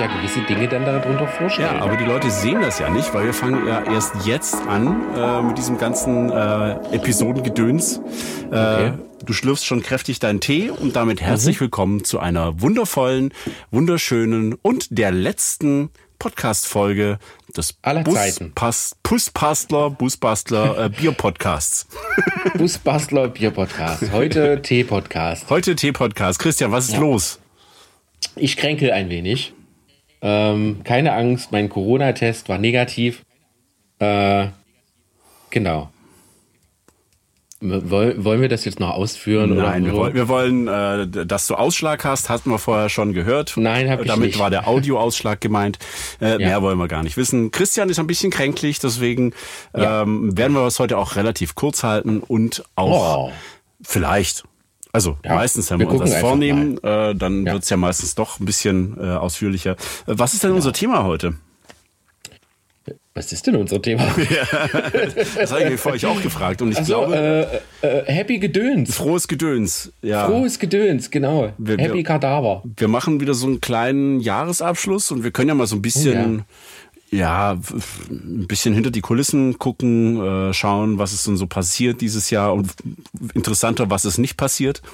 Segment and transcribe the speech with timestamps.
[0.00, 1.76] ja gewisse Dinge dann darunter vorstellen.
[1.76, 5.14] Ja, aber die Leute sehen das ja nicht, weil wir fangen ja erst jetzt an
[5.14, 8.00] äh, mit diesem ganzen äh, Episodengedöns.
[8.50, 8.92] Äh, okay.
[9.26, 11.64] Du schlürfst schon kräftig deinen Tee und damit herzlich mhm.
[11.64, 13.34] willkommen zu einer wundervollen,
[13.70, 17.18] wunderschönen und der letzten Podcast-Folge
[17.54, 18.54] des aller Bus Zeiten.
[19.02, 21.86] Busbastler, Busbastler äh, Bier-Podcasts.
[22.56, 24.10] Busbastler Bier-Podcast.
[24.12, 25.50] Heute Tee-Podcast.
[25.50, 26.38] Heute Tee-Podcast.
[26.38, 27.00] Christian, was ist ja.
[27.00, 27.38] los?
[28.36, 29.52] Ich kränkel ein wenig.
[30.22, 33.24] Ähm, keine Angst, mein Corona-Test war negativ.
[33.98, 34.48] Äh,
[35.50, 35.90] genau.
[37.62, 39.54] Wollen wir das jetzt noch ausführen?
[39.54, 43.52] Nein, wir wollen, wir wollen äh, dass du Ausschlag hast, hatten wir vorher schon gehört.
[43.56, 44.38] Nein, habe ich Damit nicht.
[44.38, 45.78] war der Audioausschlag gemeint.
[46.22, 46.38] Äh, ja.
[46.38, 47.50] Mehr wollen wir gar nicht wissen.
[47.50, 49.34] Christian ist ein bisschen kränklich, deswegen
[49.76, 50.02] ja.
[50.02, 53.32] ähm, werden wir es heute auch relativ kurz halten und auch oh.
[53.82, 54.44] vielleicht
[54.92, 57.52] also ja, meistens, wenn wir, wir uns das vornehmen, äh, dann ja.
[57.52, 59.72] wird's ja meistens doch ein bisschen äh, ausführlicher.
[59.72, 59.74] Äh,
[60.06, 60.56] was ist denn ja.
[60.56, 61.34] unser Thema heute?
[63.12, 64.04] Was ist denn unser Thema?
[65.36, 66.62] das habe ich euch auch gefragt.
[66.62, 67.60] Und ich so, glaube.
[67.82, 68.94] Äh, äh, Happy Gedöns.
[68.94, 70.26] Frohes Gedöns, ja.
[70.26, 71.52] Frohes Gedöns, genau.
[71.58, 72.62] Wir, Happy Kadaver.
[72.76, 76.44] Wir machen wieder so einen kleinen Jahresabschluss und wir können ja mal so ein bisschen.
[77.10, 77.58] Ja,
[78.08, 82.54] ein bisschen hinter die Kulissen gucken, äh, schauen, was ist denn so passiert dieses Jahr
[82.54, 82.72] und
[83.34, 84.82] interessanter, was ist nicht passiert.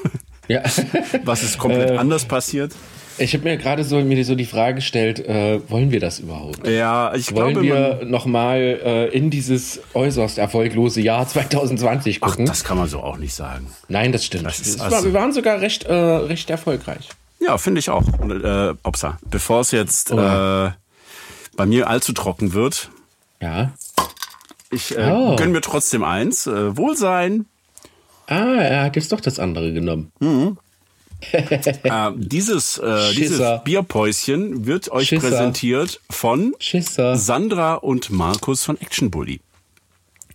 [0.49, 0.63] Ja.
[1.25, 2.73] was ist komplett äh, anders passiert.
[3.19, 6.67] Ich habe mir gerade so, mir so die Frage gestellt, äh, wollen wir das überhaupt?
[6.67, 7.69] Ja, ich wollen glaube.
[7.69, 12.45] Wollen wir nochmal äh, in dieses äußerst erfolglose Jahr 2020 gucken?
[12.47, 13.67] Ach, das kann man so auch nicht sagen.
[13.89, 14.47] Nein, das stimmt.
[14.47, 17.09] Das ist, also, wir waren sogar recht, äh, recht erfolgreich.
[17.41, 18.05] Ja, finde ich auch.
[18.23, 20.19] Äh, Opsa, bevor es jetzt oh.
[20.19, 20.71] äh,
[21.57, 22.91] bei mir allzu trocken wird.
[23.41, 23.73] Ja.
[24.71, 25.37] Ich äh, oh.
[25.37, 26.47] gönn mir trotzdem eins.
[26.47, 27.47] Äh, Wohlsein.
[28.27, 30.13] Ah, er hat jetzt doch das andere genommen.
[30.19, 30.59] Mhm.
[31.33, 35.29] äh, dieses, äh, dieses Bierpäuschen wird euch Schisser.
[35.29, 37.17] präsentiert von Schisser.
[37.17, 39.41] Sandra und Markus von Action Bully.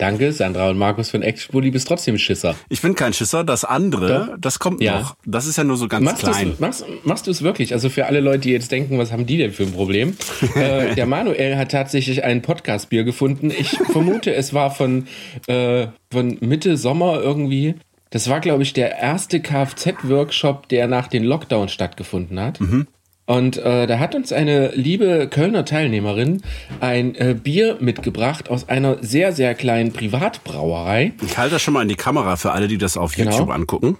[0.01, 2.55] Danke, Sandra und Markus von Action Bully, bist trotzdem Schisser.
[2.69, 4.37] Ich bin kein Schisser, das andere, Doch.
[4.41, 5.01] das kommt ja.
[5.01, 5.15] noch.
[5.27, 6.55] Das ist ja nur so ganz machst klein.
[6.57, 7.73] Machst, machst du es wirklich?
[7.73, 10.17] Also für alle Leute, die jetzt denken, was haben die denn für ein Problem?
[10.55, 13.51] äh, der Manuel hat tatsächlich ein Podcast-Bier gefunden.
[13.51, 15.05] Ich vermute, es war von,
[15.45, 17.75] äh, von Mitte Sommer irgendwie.
[18.09, 22.59] Das war, glaube ich, der erste Kfz-Workshop, der nach den Lockdown stattgefunden hat.
[22.59, 22.87] Mhm.
[23.31, 26.41] Und äh, da hat uns eine liebe Kölner Teilnehmerin
[26.81, 31.13] ein äh, Bier mitgebracht aus einer sehr, sehr kleinen Privatbrauerei.
[31.23, 33.31] Ich halte das schon mal in die Kamera für alle, die das auf genau.
[33.31, 33.97] YouTube angucken.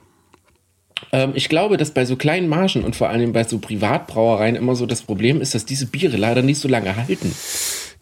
[1.14, 4.76] Ähm, ich glaube, dass bei so kleinen Margen und vor allem bei so Privatbrauereien immer
[4.76, 7.34] so das Problem ist, dass diese Biere leider nicht so lange halten.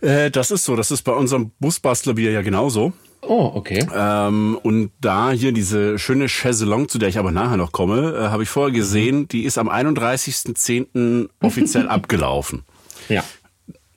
[0.01, 0.75] Äh, das ist so.
[0.75, 2.91] Das ist bei unserem Busbastlerbier ja genauso.
[3.29, 3.87] Oh, okay.
[3.95, 8.29] Ähm, und da hier diese schöne Chaiselong, zu der ich aber nachher noch komme, äh,
[8.29, 11.29] habe ich vorher gesehen, die ist am 31.10.
[11.39, 12.63] offiziell abgelaufen.
[13.07, 13.23] Ja.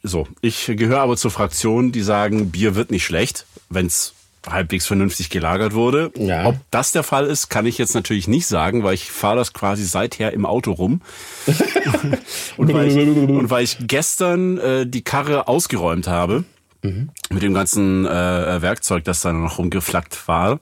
[0.02, 4.12] So, ich gehöre aber zur Fraktion, die sagen, Bier wird nicht schlecht, wenn es
[4.46, 6.12] halbwegs vernünftig gelagert wurde.
[6.18, 6.44] Ja.
[6.46, 9.54] Ob das der Fall ist, kann ich jetzt natürlich nicht sagen, weil ich fahre das
[9.54, 11.00] quasi seither im Auto rum.
[12.58, 16.44] und, weil ich, und weil ich gestern äh, die Karre ausgeräumt habe,
[16.82, 17.10] mhm.
[17.30, 20.60] mit dem ganzen äh, Werkzeug, das da noch rumgeflackt war,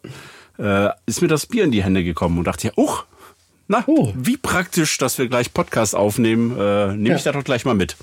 [0.58, 3.04] äh, ist mir das Bier in die Hände gekommen und dachte ja, uch,
[3.68, 4.12] na, oh.
[4.16, 7.16] wie praktisch, dass wir gleich Podcast aufnehmen, äh, nehme ja.
[7.16, 7.96] ich da doch gleich mal mit.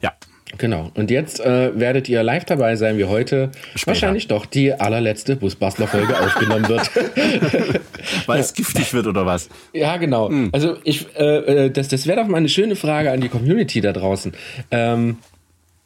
[0.00, 0.12] Ja.
[0.58, 0.90] Genau.
[0.94, 3.86] Und jetzt äh, werdet ihr live dabei sein, wie heute Später.
[3.88, 6.90] wahrscheinlich doch die allerletzte Busbastler-Folge aufgenommen wird.
[8.26, 9.48] Weil es giftig wird oder was?
[9.72, 10.28] Ja, genau.
[10.28, 10.50] Hm.
[10.52, 13.80] Also ich, äh, äh das, das wäre doch mal eine schöne Frage an die Community
[13.80, 14.32] da draußen.
[14.70, 15.18] Ähm,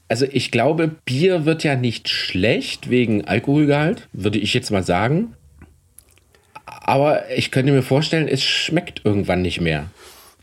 [0.08, 5.34] also ich glaube, Bier wird ja nicht schlecht wegen Alkoholgehalt, würde ich jetzt mal sagen.
[6.64, 9.86] Aber ich könnte mir vorstellen, es schmeckt irgendwann nicht mehr.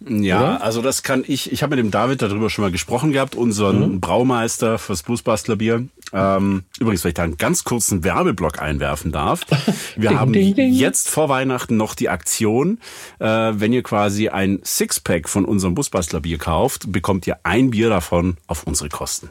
[0.06, 0.63] Ja, Oder?
[0.63, 1.52] also das kann ich.
[1.52, 4.02] Ich habe mit dem David darüber schon mal gesprochen gehabt, unseren mhm.
[4.02, 5.88] Braumeister fürs Busbastlerbier.
[6.12, 9.41] Ähm, übrigens, wenn ich da einen ganz kurzen Werbeblock einwerfen darf.
[9.96, 10.73] Wir ding, haben ding, ding.
[10.73, 12.79] jetzt vor Weihnachten noch die Aktion,
[13.20, 18.35] äh, wenn ihr quasi ein Sixpack von unserem Busbastlerbier kauft, bekommt ihr ein Bier davon
[18.47, 19.29] auf unsere Kosten.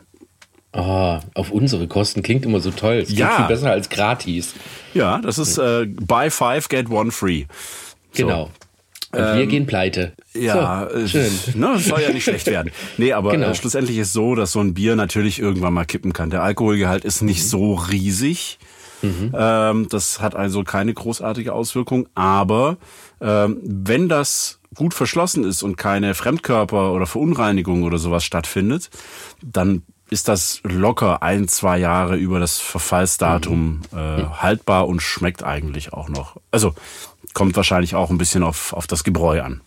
[0.73, 2.95] Ah, auf unsere Kosten klingt immer so toll.
[2.95, 3.37] Es klingt ja.
[3.37, 4.55] viel besser als gratis.
[4.95, 7.45] Ja, das ist äh, buy five, get one free.
[8.13, 8.27] So.
[8.27, 8.51] Genau.
[9.13, 10.13] Und ähm, wir gehen pleite.
[10.33, 11.31] Ja, so, schön.
[11.55, 12.73] Ne, soll ja nicht schlecht werden.
[12.97, 13.51] Nee, aber genau.
[13.51, 16.31] äh, schlussendlich ist so, dass so ein Bier natürlich irgendwann mal kippen kann.
[16.31, 17.49] Der Alkoholgehalt ist nicht mhm.
[17.49, 18.59] so riesig.
[19.03, 19.33] Mhm.
[19.37, 22.09] Ähm, das hat also keine großartige Auswirkung.
[22.15, 22.79] Aber
[23.21, 28.89] ähm, wenn das gut verschlossen ist und keine Fremdkörper oder Verunreinigung oder sowas stattfindet,
[29.43, 33.99] dann ist das locker ein, zwei Jahre über das Verfallsdatum mhm.
[33.99, 36.37] äh, haltbar und schmeckt eigentlich auch noch.
[36.51, 36.75] Also
[37.33, 39.61] kommt wahrscheinlich auch ein bisschen auf, auf das Gebräu an.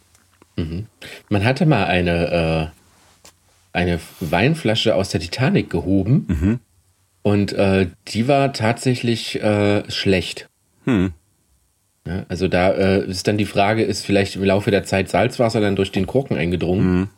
[0.55, 0.85] Mhm.
[1.29, 2.71] Man hatte mal eine,
[3.73, 6.25] eine Weinflasche aus der Titanic gehoben.
[6.27, 6.59] Mhm.
[7.25, 10.47] Und äh, die war tatsächlich äh, schlecht.
[10.83, 11.11] Hm.
[12.05, 15.59] Ja, also da äh, ist dann die Frage, ist vielleicht im Laufe der Zeit Salzwasser
[15.59, 17.09] dann durch den Korken eingedrungen?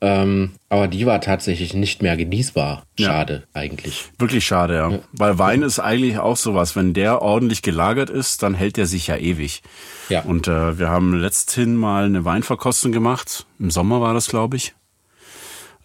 [0.00, 2.84] Ähm, aber die war tatsächlich nicht mehr genießbar.
[3.00, 3.60] Schade ja.
[3.60, 4.04] eigentlich.
[4.18, 4.90] Wirklich schade, ja.
[4.90, 4.98] ja.
[5.12, 6.76] Weil Wein ist eigentlich auch sowas.
[6.76, 9.62] Wenn der ordentlich gelagert ist, dann hält der sich ja ewig.
[10.08, 10.22] Ja.
[10.22, 13.46] Und äh, wir haben letzthin mal eine Weinverkostung gemacht.
[13.58, 14.74] Im Sommer war das, glaube ich.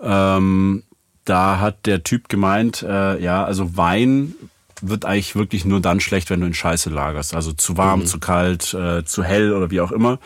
[0.02, 0.84] Ähm,
[1.24, 4.36] da hat der Typ gemeint, äh, ja, also Wein
[4.82, 7.36] wird eigentlich wirklich nur dann schlecht, wenn du in Scheiße lagerst.
[7.36, 8.06] Also zu warm, mhm.
[8.06, 10.20] zu kalt, äh, zu hell oder wie auch immer.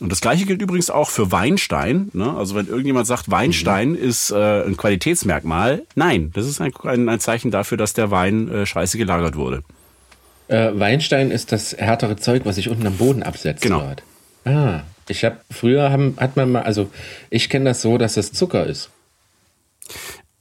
[0.00, 2.10] Und das gleiche gilt übrigens auch für Weinstein.
[2.12, 2.34] Ne?
[2.36, 3.96] Also wenn irgendjemand sagt, Weinstein mhm.
[3.96, 8.48] ist äh, ein Qualitätsmerkmal, nein, das ist ein, ein, ein Zeichen dafür, dass der Wein
[8.48, 9.62] äh, scheiße gelagert wurde.
[10.48, 13.62] Äh, Weinstein ist das härtere Zeug, was sich unten am Boden absetzt.
[13.62, 13.80] Genau.
[13.80, 14.02] Dort.
[14.44, 16.90] Ah, ich habe früher haben, hat man mal, also
[17.30, 18.90] ich kenne das so, dass das Zucker ist.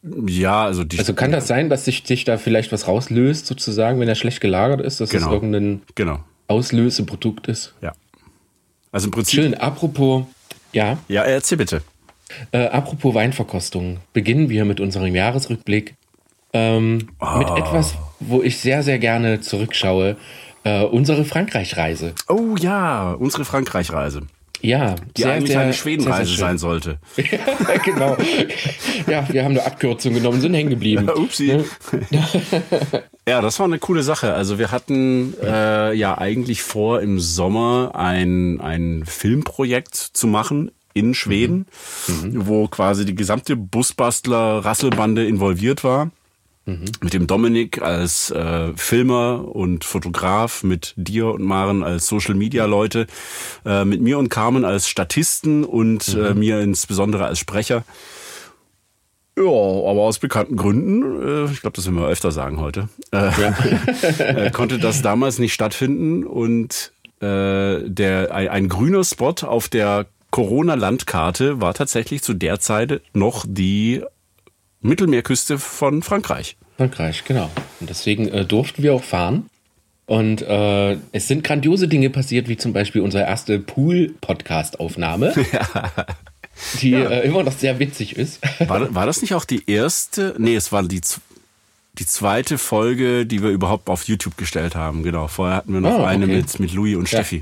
[0.03, 0.97] Ja, also die.
[0.97, 4.41] Also kann das sein, dass sich, sich da vielleicht was rauslöst, sozusagen, wenn er schlecht
[4.41, 5.25] gelagert ist, dass genau.
[5.25, 6.19] das irgendein genau.
[6.47, 7.75] Auslöseprodukt ist?
[7.81, 7.93] Ja.
[8.91, 9.41] Also im Prinzip.
[9.41, 10.25] Schön, apropos,
[10.73, 10.97] ja.
[11.07, 11.81] Ja, erzähl bitte.
[12.51, 15.95] Äh, apropos Weinverkostung, beginnen wir mit unserem Jahresrückblick.
[16.53, 17.37] Ähm, oh.
[17.37, 20.17] Mit etwas, wo ich sehr, sehr gerne zurückschaue.
[20.63, 22.13] Äh, unsere Frankreich-Reise.
[22.27, 24.21] Oh ja, unsere Frankreich-Reise.
[24.61, 26.99] Ja, die sehr, eigentlich sehr, eine Schwedenreise sein sollte.
[27.17, 28.17] ja, genau.
[29.07, 31.09] Ja, wir haben eine Abkürzung genommen, sind hängen geblieben.
[31.09, 31.47] Upsi.
[33.27, 34.33] ja, das war eine coole Sache.
[34.33, 41.13] Also wir hatten äh, ja eigentlich vor, im Sommer ein, ein Filmprojekt zu machen in
[41.13, 41.65] Schweden,
[42.07, 42.31] mhm.
[42.31, 42.47] Mhm.
[42.47, 46.11] wo quasi die gesamte Busbastler-Rasselbande involviert war.
[46.71, 46.85] Mhm.
[47.01, 52.65] Mit dem Dominik als äh, Filmer und Fotograf, mit dir und Maren als Social Media
[52.65, 53.07] Leute,
[53.65, 56.25] äh, mit mir und Carmen als Statisten und äh, mhm.
[56.25, 57.83] äh, mir insbesondere als Sprecher.
[59.37, 63.55] Ja, aber aus bekannten Gründen, äh, ich glaube, das werden wir öfter sagen heute, ja.
[64.19, 66.93] äh, konnte das damals nicht stattfinden und
[67.23, 74.01] der ein, ein grüner Spot auf der Corona-Landkarte war tatsächlich zu der Zeit noch die
[74.81, 76.57] Mittelmeerküste von Frankreich.
[76.77, 77.49] Frankreich, genau.
[77.79, 79.49] Und deswegen äh, durften wir auch fahren.
[80.07, 85.33] Und äh, es sind grandiose Dinge passiert, wie zum Beispiel unsere erste Pool-Podcast-Aufnahme.
[85.53, 86.05] Ja.
[86.81, 87.09] Die ja.
[87.09, 88.39] äh, immer noch sehr witzig ist.
[88.67, 90.35] War, war das nicht auch die erste?
[90.37, 91.01] Nee, es war die,
[91.97, 95.01] die zweite Folge, die wir überhaupt auf YouTube gestellt haben.
[95.01, 95.27] Genau.
[95.27, 97.19] Vorher hatten wir noch oh, eine mit, mit Louis und ja.
[97.19, 97.41] Steffi.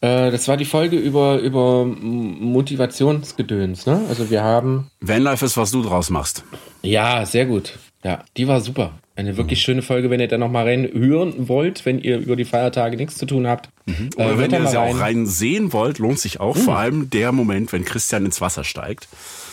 [0.00, 4.00] Äh, das war die Folge über, über Motivationsgedöns, ne?
[4.08, 4.90] Also wir haben.
[5.00, 6.44] Vanlife ist, was du draus machst.
[6.82, 7.78] Ja, sehr gut.
[8.04, 8.92] Ja, die war super.
[9.16, 9.62] Eine wirklich mhm.
[9.62, 13.16] schöne Folge, wenn ihr da nochmal rein hören wollt, wenn ihr über die Feiertage nichts
[13.16, 13.70] zu tun habt.
[13.86, 14.10] Mhm.
[14.14, 16.54] Oder äh, wenn ihr sie auch rein sehen wollt, lohnt sich auch.
[16.54, 16.60] Mhm.
[16.60, 19.08] Vor allem der Moment, wenn Christian ins Wasser steigt.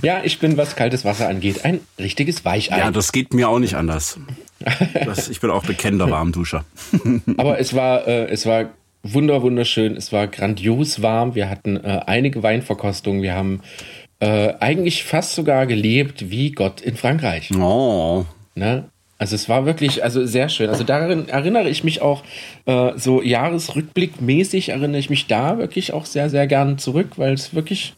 [0.00, 2.78] ja, ich bin, was kaltes Wasser angeht, ein richtiges Weichei.
[2.78, 4.18] Ja, das geht mir auch nicht anders.
[5.04, 6.64] Das, ich bin auch bekennender Warmduscher.
[7.36, 8.70] Aber es war, äh, es war
[9.02, 9.96] wunder, wunderschön.
[9.96, 11.34] Es war grandios warm.
[11.34, 13.22] Wir hatten äh, einige Weinverkostungen.
[13.22, 13.60] Wir haben
[14.20, 17.50] äh, eigentlich fast sogar gelebt wie Gott in Frankreich.
[17.54, 18.24] Oh.
[18.54, 18.84] Ne?
[19.20, 20.70] Also es war wirklich, also sehr schön.
[20.70, 22.22] Also darin erinnere ich mich auch
[22.66, 27.52] äh, so Jahresrückblickmäßig erinnere ich mich da wirklich auch sehr, sehr gern zurück, weil es
[27.52, 27.94] wirklich,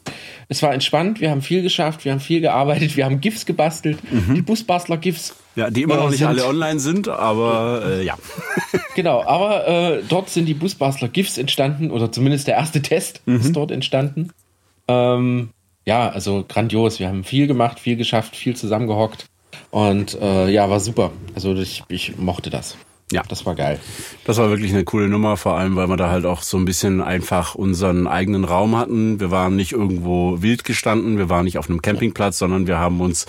[0.49, 3.99] es war entspannt, wir haben viel geschafft, wir haben viel gearbeitet, wir haben GIFs gebastelt,
[4.11, 4.35] mhm.
[4.35, 5.37] die Busbastler-GIFs.
[5.57, 8.17] Ja, die immer noch nicht alle online sind, aber äh, ja.
[8.95, 13.41] genau, aber äh, dort sind die Busbastler-GIFs entstanden, oder zumindest der erste Test mhm.
[13.41, 14.31] ist dort entstanden.
[14.87, 15.51] Ähm,
[15.85, 17.01] ja, also grandios.
[17.01, 19.27] Wir haben viel gemacht, viel geschafft, viel zusammengehockt.
[19.71, 21.11] Und äh, ja, war super.
[21.35, 22.77] Also ich, ich mochte das.
[23.13, 23.23] Ja.
[23.29, 23.81] Das war geil.
[24.25, 26.65] Das war wirklich eine coole Nummer, vor allem, weil wir da halt auch so ein
[26.65, 29.19] bisschen einfach unseren eigenen Raum hatten.
[29.19, 33.01] Wir waren nicht irgendwo wild gestanden, wir waren nicht auf einem Campingplatz, sondern wir haben
[33.01, 33.27] uns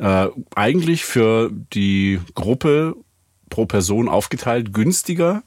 [0.00, 2.96] äh, eigentlich für die Gruppe
[3.48, 5.42] pro Person aufgeteilt, günstiger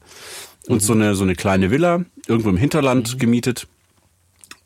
[0.68, 0.80] und mhm.
[0.80, 3.20] so eine so eine kleine Villa irgendwo im Hinterland mhm.
[3.20, 3.68] gemietet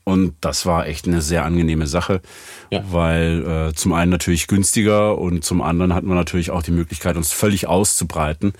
[0.07, 2.21] und das war echt eine sehr angenehme Sache,
[2.69, 2.81] ja.
[2.89, 7.17] weil äh, zum einen natürlich günstiger und zum anderen hatten wir natürlich auch die Möglichkeit,
[7.17, 8.53] uns völlig auszubreiten.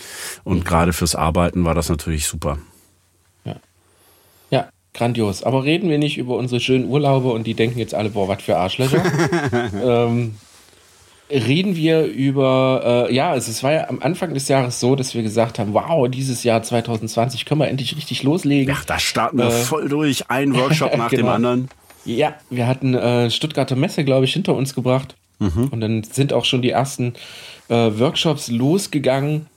[0.43, 0.63] Und mhm.
[0.65, 2.57] gerade fürs Arbeiten war das natürlich super.
[3.45, 3.55] Ja.
[4.49, 5.41] ja, grandios.
[5.41, 8.43] Aber reden wir nicht über unsere schönen Urlaube und die denken jetzt alle, boah, was
[8.43, 9.01] für Arschlöcher.
[9.81, 10.35] ähm,
[11.29, 15.13] reden wir über, äh, ja, also es war ja am Anfang des Jahres so, dass
[15.13, 18.73] wir gesagt haben, wow, dieses Jahr 2020 können wir endlich richtig loslegen.
[18.73, 21.23] Ja, da starten wir äh, voll durch, ein Workshop nach genau.
[21.23, 21.69] dem anderen.
[22.05, 25.15] Ja, wir hatten äh, Stuttgarter Messe, glaube ich, hinter uns gebracht.
[25.39, 25.67] Mhm.
[25.69, 27.13] Und dann sind auch schon die ersten
[27.67, 29.47] äh, Workshops losgegangen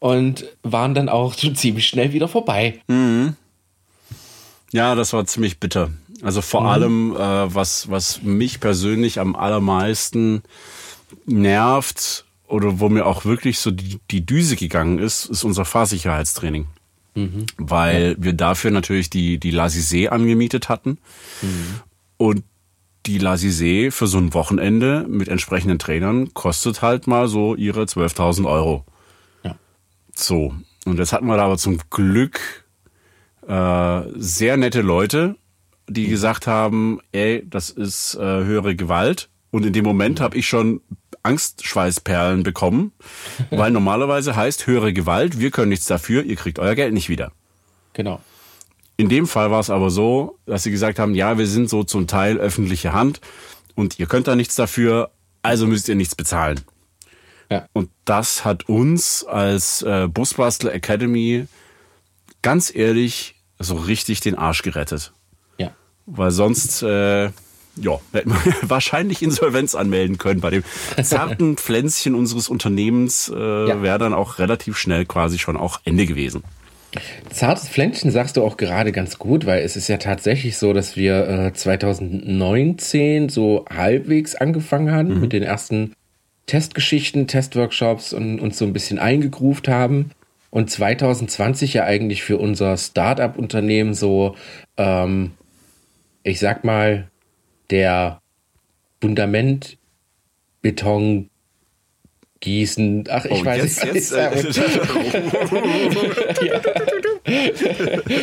[0.00, 2.80] und waren dann auch schon ziemlich schnell wieder vorbei.
[2.88, 3.36] Mhm.
[4.72, 5.90] Ja, das war ziemlich bitter.
[6.22, 6.66] Also vor mhm.
[6.66, 10.42] allem, äh, was, was mich persönlich am allermeisten
[11.26, 16.66] nervt oder wo mir auch wirklich so die, die Düse gegangen ist, ist unser Fahrsicherheitstraining.
[17.14, 17.46] Mhm.
[17.56, 18.24] Weil ja.
[18.24, 20.98] wir dafür natürlich die, die Lasisee angemietet hatten.
[21.40, 21.80] Mhm.
[22.18, 22.44] Und
[23.06, 28.46] die Lasisee für so ein Wochenende mit entsprechenden Trainern kostet halt mal so ihre 12.000
[28.48, 28.84] Euro.
[29.42, 29.56] Ja.
[30.14, 30.54] So.
[30.84, 32.40] Und jetzt hatten wir da aber zum Glück
[33.46, 35.36] äh, sehr nette Leute,
[35.88, 36.10] die mhm.
[36.10, 39.28] gesagt haben, ey, das ist äh, höhere Gewalt.
[39.50, 40.24] Und in dem Moment mhm.
[40.24, 40.80] habe ich schon
[41.22, 42.92] Angstschweißperlen bekommen,
[43.50, 47.32] weil normalerweise heißt höhere Gewalt, wir können nichts dafür, ihr kriegt euer Geld nicht wieder.
[47.92, 48.20] Genau.
[48.96, 51.82] In dem Fall war es aber so, dass sie gesagt haben, ja, wir sind so
[51.82, 53.20] zum Teil öffentliche Hand
[53.74, 55.10] und ihr könnt da nichts dafür,
[55.42, 56.60] also müsst ihr nichts bezahlen.
[57.50, 57.68] Ja.
[57.72, 61.46] Und das hat uns als äh, Busbastler Academy
[62.40, 65.12] ganz ehrlich so richtig den Arsch gerettet.
[65.58, 65.74] Ja.
[66.06, 67.30] Weil sonst äh,
[67.76, 70.40] ja, hätten wir wahrscheinlich Insolvenz anmelden können.
[70.40, 70.64] Bei dem
[71.02, 73.82] zarten Pflänzchen unseres Unternehmens äh, ja.
[73.82, 76.42] wäre dann auch relativ schnell quasi schon auch Ende gewesen.
[77.30, 80.96] Zartes Pflänzchen sagst du auch gerade ganz gut, weil es ist ja tatsächlich so, dass
[80.96, 85.20] wir äh, 2019 so halbwegs angefangen haben mhm.
[85.20, 85.94] mit den ersten
[86.46, 90.10] Testgeschichten, Testworkshops und uns so ein bisschen eingegruft haben.
[90.50, 94.36] Und 2020 ja eigentlich für unser Startup-Unternehmen so,
[94.76, 95.30] ähm,
[96.24, 97.08] ich sag mal,
[97.70, 98.20] der
[99.00, 101.30] Fundamentbeton
[102.42, 103.04] gießen.
[103.08, 103.94] Ach, ich oh, weiß jetzt, nicht.
[103.94, 104.28] Jetzt, äh,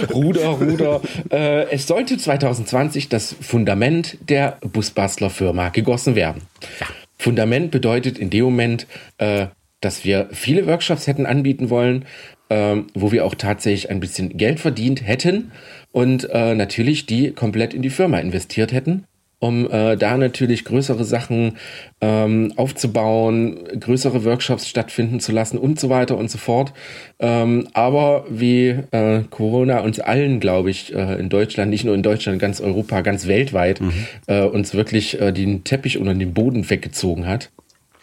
[0.14, 1.02] Ruder, Ruder.
[1.32, 6.44] Äh, es sollte 2020 das Fundament der Busbastler Firma gegossen werden.
[6.80, 6.86] Ja.
[7.18, 9.48] Fundament bedeutet in dem Moment, äh,
[9.82, 12.06] dass wir viele Workshops hätten anbieten wollen,
[12.50, 15.52] äh, wo wir auch tatsächlich ein bisschen Geld verdient hätten
[15.92, 19.06] und äh, natürlich die komplett in die Firma investiert hätten
[19.40, 21.58] um äh, da natürlich größere Sachen
[22.02, 26.74] ähm, aufzubauen, größere Workshops stattfinden zu lassen und so weiter und so fort.
[27.20, 32.04] Ähm, aber wie äh, Corona uns allen, glaube ich, äh, in Deutschland, nicht nur in
[32.04, 33.94] Deutschland, ganz Europa, ganz weltweit, mhm.
[34.28, 37.50] äh, uns wirklich äh, den Teppich unter den Boden weggezogen hat.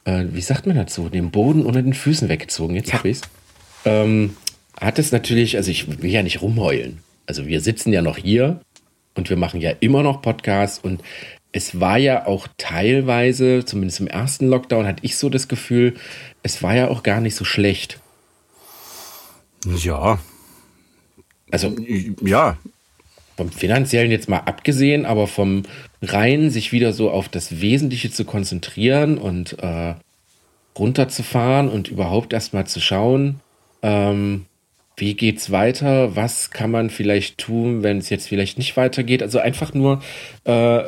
[0.04, 1.10] Äh, wie sagt man dazu?
[1.10, 2.74] Den Boden unter den Füßen weggezogen.
[2.74, 2.98] Jetzt ja.
[2.98, 3.20] habe ich's.
[3.84, 4.36] Ähm,
[4.80, 6.98] hat es natürlich, also ich will ja nicht rumheulen.
[7.26, 8.60] Also wir sitzen ja noch hier
[9.16, 11.02] und wir machen ja immer noch Podcasts und
[11.52, 15.94] es war ja auch teilweise, zumindest im ersten Lockdown, hatte ich so das Gefühl,
[16.42, 17.98] es war ja auch gar nicht so schlecht.
[19.64, 20.18] Ja.
[21.50, 21.74] Also,
[22.20, 22.58] ja.
[23.36, 25.64] Vom finanziellen jetzt mal abgesehen, aber vom
[26.02, 29.94] rein sich wieder so auf das Wesentliche zu konzentrieren und äh,
[30.78, 33.40] runterzufahren und überhaupt erstmal zu schauen,
[33.82, 34.46] ähm,
[34.96, 36.16] wie geht's weiter?
[36.16, 39.22] Was kann man vielleicht tun, wenn es jetzt vielleicht nicht weitergeht?
[39.22, 40.00] Also einfach nur,
[40.44, 40.84] äh,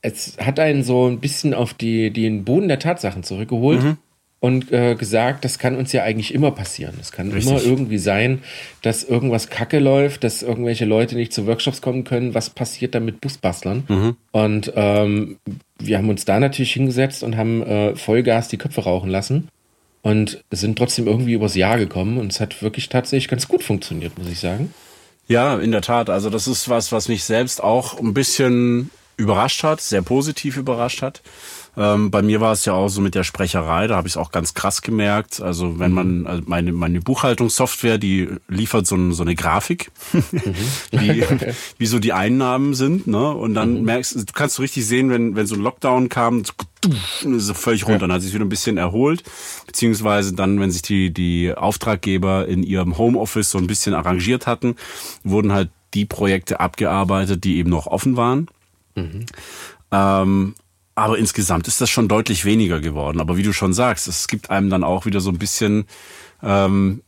[0.00, 3.82] es hat einen so ein bisschen auf die, den Boden der Tatsachen zurückgeholt.
[3.82, 3.96] Mhm.
[4.40, 6.94] Und äh, gesagt, das kann uns ja eigentlich immer passieren.
[7.00, 7.52] Es kann Richtig.
[7.52, 8.42] immer irgendwie sein,
[8.82, 12.34] dass irgendwas kacke läuft, dass irgendwelche Leute nicht zu Workshops kommen können.
[12.34, 13.84] Was passiert dann mit Busbastlern?
[13.86, 14.16] Mhm.
[14.32, 15.36] Und ähm,
[15.78, 19.46] wir haben uns da natürlich hingesetzt und haben äh, Vollgas die Köpfe rauchen lassen
[20.02, 24.18] und sind trotzdem irgendwie übers Jahr gekommen und es hat wirklich tatsächlich ganz gut funktioniert,
[24.18, 24.74] muss ich sagen.
[25.28, 26.10] Ja, in der Tat.
[26.10, 31.02] Also das ist was, was mich selbst auch ein bisschen überrascht hat, sehr positiv überrascht
[31.02, 31.22] hat.
[31.74, 34.16] Ähm, bei mir war es ja auch so mit der Sprecherei, da habe ich es
[34.18, 35.40] auch ganz krass gemerkt.
[35.40, 40.54] Also wenn man, also meine, meine Buchhaltungssoftware, die liefert so, ein, so eine Grafik, mhm.
[40.90, 41.24] wie,
[41.78, 43.06] wie so die Einnahmen sind.
[43.06, 43.30] Ne?
[43.30, 43.84] Und dann mhm.
[43.84, 48.00] merkst du, kannst du richtig sehen, wenn, wenn so ein Lockdown kam, so völlig runter.
[48.00, 49.22] Dann hat sich wieder ein bisschen erholt.
[49.66, 54.76] Beziehungsweise dann, wenn sich die, die Auftraggeber in ihrem Homeoffice so ein bisschen arrangiert hatten,
[55.24, 58.48] wurden halt die Projekte abgearbeitet, die eben noch offen waren.
[58.94, 59.24] Mhm.
[59.90, 60.54] Ähm,
[60.94, 63.20] aber insgesamt ist das schon deutlich weniger geworden.
[63.20, 65.86] Aber wie du schon sagst, es gibt einem dann auch wieder so ein bisschen
[66.42, 67.02] ähm,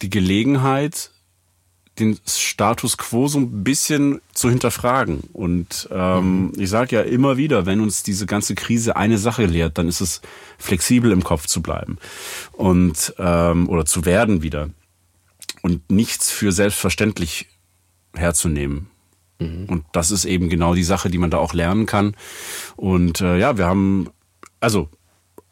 [0.00, 1.10] die Gelegenheit,
[1.98, 5.20] den Status quo so ein bisschen zu hinterfragen.
[5.32, 6.52] Und ähm, mhm.
[6.56, 10.00] ich sage ja immer wieder, wenn uns diese ganze Krise eine Sache lehrt, dann ist
[10.00, 10.20] es
[10.58, 11.98] flexibel im Kopf zu bleiben
[12.52, 14.70] und ähm, oder zu werden wieder
[15.62, 17.48] und nichts für selbstverständlich
[18.14, 18.88] herzunehmen.
[19.38, 19.66] Mhm.
[19.66, 22.14] Und das ist eben genau die Sache, die man da auch lernen kann.
[22.76, 24.10] Und äh, ja, wir haben
[24.60, 24.88] also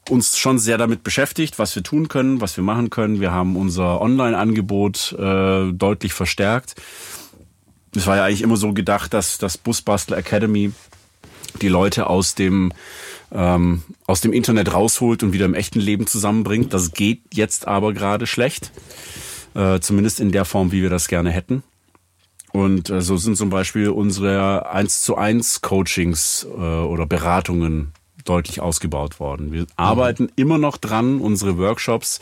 [0.09, 3.21] uns schon sehr damit beschäftigt, was wir tun können, was wir machen können.
[3.21, 6.75] Wir haben unser Online-Angebot äh, deutlich verstärkt.
[7.95, 10.73] Es war ja eigentlich immer so gedacht, dass das Busbastler Academy
[11.63, 12.73] die Leute aus dem
[13.33, 16.73] ähm, aus dem Internet rausholt und wieder im echten Leben zusammenbringt.
[16.73, 18.71] Das geht jetzt aber gerade schlecht,
[19.55, 21.63] äh, zumindest in der Form, wie wir das gerne hätten.
[22.57, 27.93] Und äh, so sind zum Beispiel unsere 1 zu 1 Coachings äh, oder Beratungen
[28.25, 29.53] deutlich ausgebaut worden.
[29.53, 29.67] Wir mhm.
[29.77, 32.19] arbeiten immer noch dran, unsere Workshops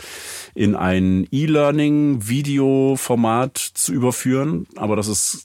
[0.52, 4.66] in ein E-Learning-Video-Format zu überführen.
[4.74, 5.44] Aber das ist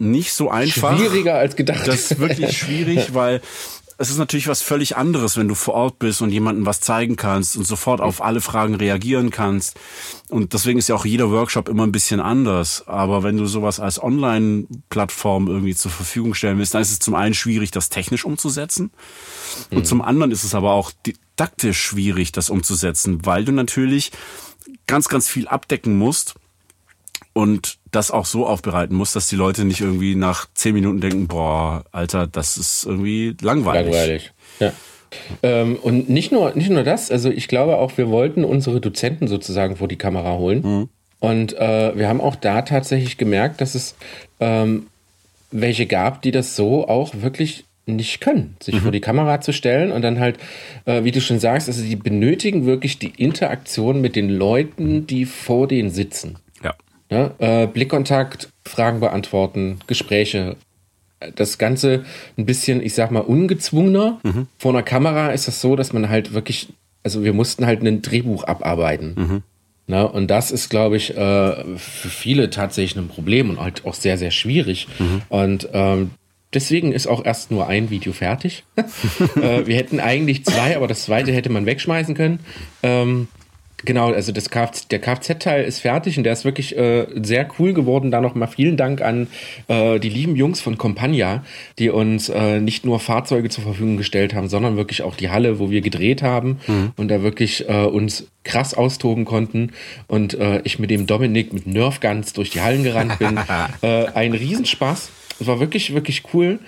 [0.00, 0.98] nicht so einfach.
[0.98, 1.86] Schwieriger als gedacht.
[1.86, 3.40] Das ist wirklich schwierig, weil
[4.00, 7.16] es ist natürlich was völlig anderes, wenn du vor Ort bist und jemandem was zeigen
[7.16, 9.78] kannst und sofort auf alle Fragen reagieren kannst.
[10.30, 12.88] Und deswegen ist ja auch jeder Workshop immer ein bisschen anders.
[12.88, 17.14] Aber wenn du sowas als Online-Plattform irgendwie zur Verfügung stellen willst, dann ist es zum
[17.14, 18.90] einen schwierig, das technisch umzusetzen.
[19.70, 19.84] Und mhm.
[19.84, 24.12] zum anderen ist es aber auch didaktisch schwierig, das umzusetzen, weil du natürlich
[24.86, 26.36] ganz, ganz viel abdecken musst
[27.32, 31.28] und das auch so aufbereiten muss, dass die Leute nicht irgendwie nach zehn Minuten denken,
[31.28, 33.92] boah, Alter, das ist irgendwie langweilig.
[33.92, 34.72] Langweilig, ja.
[35.42, 39.26] Ähm, und nicht nur, nicht nur das, also ich glaube auch, wir wollten unsere Dozenten
[39.26, 40.62] sozusagen vor die Kamera holen.
[40.62, 40.88] Mhm.
[41.18, 43.94] Und äh, wir haben auch da tatsächlich gemerkt, dass es
[44.38, 44.86] ähm,
[45.50, 48.80] welche gab, die das so auch wirklich nicht können, sich mhm.
[48.80, 50.38] vor die Kamera zu stellen und dann halt,
[50.84, 55.26] äh, wie du schon sagst, also die benötigen wirklich die Interaktion mit den Leuten, die
[55.26, 56.36] vor denen sitzen.
[57.10, 60.56] Ja, äh, Blickkontakt, Fragen beantworten, Gespräche.
[61.34, 62.04] Das Ganze
[62.38, 64.20] ein bisschen, ich sag mal, ungezwungener.
[64.22, 64.46] Mhm.
[64.58, 66.68] Vor einer Kamera ist das so, dass man halt wirklich,
[67.02, 69.14] also wir mussten halt ein Drehbuch abarbeiten.
[69.16, 69.42] Mhm.
[69.90, 73.94] Na, und das ist, glaube ich, äh, für viele tatsächlich ein Problem und halt auch
[73.94, 74.86] sehr, sehr schwierig.
[75.00, 75.22] Mhm.
[75.28, 76.12] Und ähm,
[76.54, 78.62] deswegen ist auch erst nur ein Video fertig.
[78.76, 82.38] äh, wir hätten eigentlich zwei, aber das zweite hätte man wegschmeißen können.
[82.84, 83.26] Ähm,
[83.84, 87.72] Genau, also das Kfz, der Kfz-Teil ist fertig und der ist wirklich äh, sehr cool
[87.72, 88.10] geworden.
[88.10, 89.28] Da nochmal vielen Dank an
[89.68, 91.44] äh, die lieben Jungs von Compagna,
[91.78, 95.58] die uns äh, nicht nur Fahrzeuge zur Verfügung gestellt haben, sondern wirklich auch die Halle,
[95.58, 96.92] wo wir gedreht haben mhm.
[96.96, 99.72] und da wirklich äh, uns krass austoben konnten.
[100.06, 103.38] Und äh, ich mit dem Dominik mit Nerfguns durch die Hallen gerannt bin.
[103.82, 105.10] äh, ein Riesenspaß.
[105.40, 106.58] Es war wirklich, wirklich cool.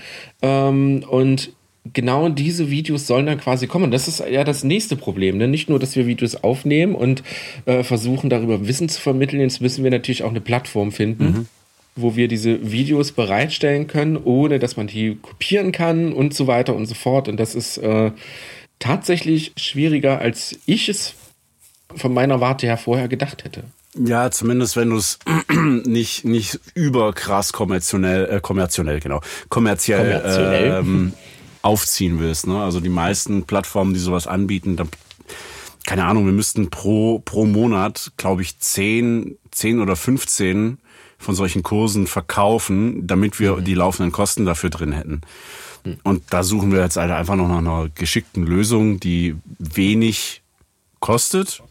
[0.40, 1.52] Ähm, und
[1.92, 3.90] genau diese Videos sollen dann quasi kommen.
[3.90, 5.36] Das ist ja das nächste Problem.
[5.38, 5.48] Ne?
[5.48, 7.22] Nicht nur, dass wir Videos aufnehmen und
[7.66, 9.40] äh, versuchen, darüber Wissen zu vermitteln.
[9.40, 11.46] Jetzt müssen wir natürlich auch eine Plattform finden, mhm.
[11.96, 16.74] wo wir diese Videos bereitstellen können, ohne dass man die kopieren kann und so weiter
[16.74, 17.28] und so fort.
[17.28, 18.12] Und das ist äh,
[18.78, 21.14] tatsächlich schwieriger, als ich es
[21.94, 23.64] von meiner Warte her vorher gedacht hätte.
[23.94, 25.18] Ja, zumindest wenn du es
[25.84, 30.78] nicht nicht überkrass kommerziell, äh, kommerziell genau, kommerziell, kommerziell.
[30.78, 31.12] Ähm,
[31.62, 32.46] aufziehen willst.
[32.46, 32.62] Ne?
[32.62, 34.84] Also die meisten Plattformen, die sowas anbieten, da,
[35.86, 40.78] keine Ahnung, wir müssten pro, pro Monat, glaube ich, 10, 10 oder 15
[41.18, 43.64] von solchen Kursen verkaufen, damit wir mhm.
[43.64, 45.20] die laufenden Kosten dafür drin hätten.
[45.84, 45.98] Mhm.
[46.02, 50.42] Und da suchen wir jetzt einfach noch nach einer geschickten Lösung, die wenig
[51.00, 51.62] kostet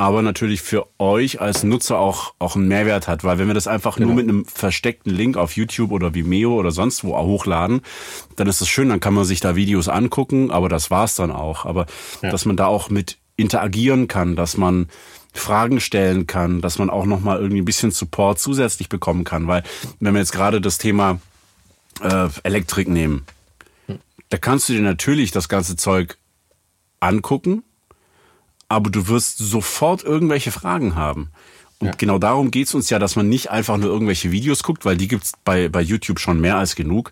[0.00, 3.22] aber natürlich für euch als Nutzer auch, auch einen Mehrwert hat.
[3.22, 4.06] Weil wenn wir das einfach genau.
[4.06, 7.82] nur mit einem versteckten Link auf YouTube oder Vimeo oder sonst wo hochladen,
[8.34, 11.30] dann ist das schön, dann kann man sich da Videos angucken, aber das war's dann
[11.30, 11.66] auch.
[11.66, 11.84] Aber
[12.22, 12.30] ja.
[12.30, 14.88] dass man da auch mit interagieren kann, dass man
[15.34, 19.48] Fragen stellen kann, dass man auch nochmal irgendwie ein bisschen Support zusätzlich bekommen kann.
[19.48, 19.64] Weil
[19.98, 21.20] wenn wir jetzt gerade das Thema
[22.00, 23.26] äh, Elektrik nehmen,
[23.84, 23.98] hm.
[24.30, 26.16] da kannst du dir natürlich das ganze Zeug
[27.00, 27.64] angucken
[28.70, 31.30] aber du wirst sofort irgendwelche Fragen haben.
[31.80, 31.94] Und ja.
[31.96, 35.08] genau darum geht's uns ja, dass man nicht einfach nur irgendwelche Videos guckt, weil die
[35.08, 37.10] gibt's bei, bei YouTube schon mehr als genug.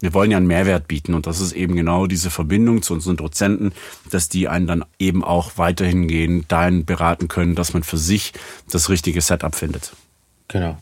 [0.00, 3.16] Wir wollen ja einen Mehrwert bieten und das ist eben genau diese Verbindung zu unseren
[3.16, 3.72] Dozenten,
[4.10, 8.32] dass die einen dann eben auch weiterhin gehen, dahin beraten können, dass man für sich
[8.70, 9.92] das richtige Setup findet.
[10.48, 10.78] Genau.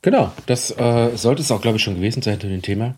[0.00, 2.96] Genau, das äh, sollte es auch, glaube ich, schon gewesen sein zu dem Thema.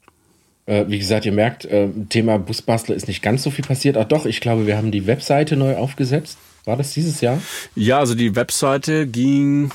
[0.67, 3.97] Äh, wie gesagt, ihr merkt, äh, Thema Busbastler ist nicht ganz so viel passiert.
[3.97, 6.39] Ach doch, ich glaube, wir haben die Webseite neu aufgesetzt.
[6.65, 7.41] War das dieses Jahr?
[7.75, 9.71] Ja, also die Webseite ging.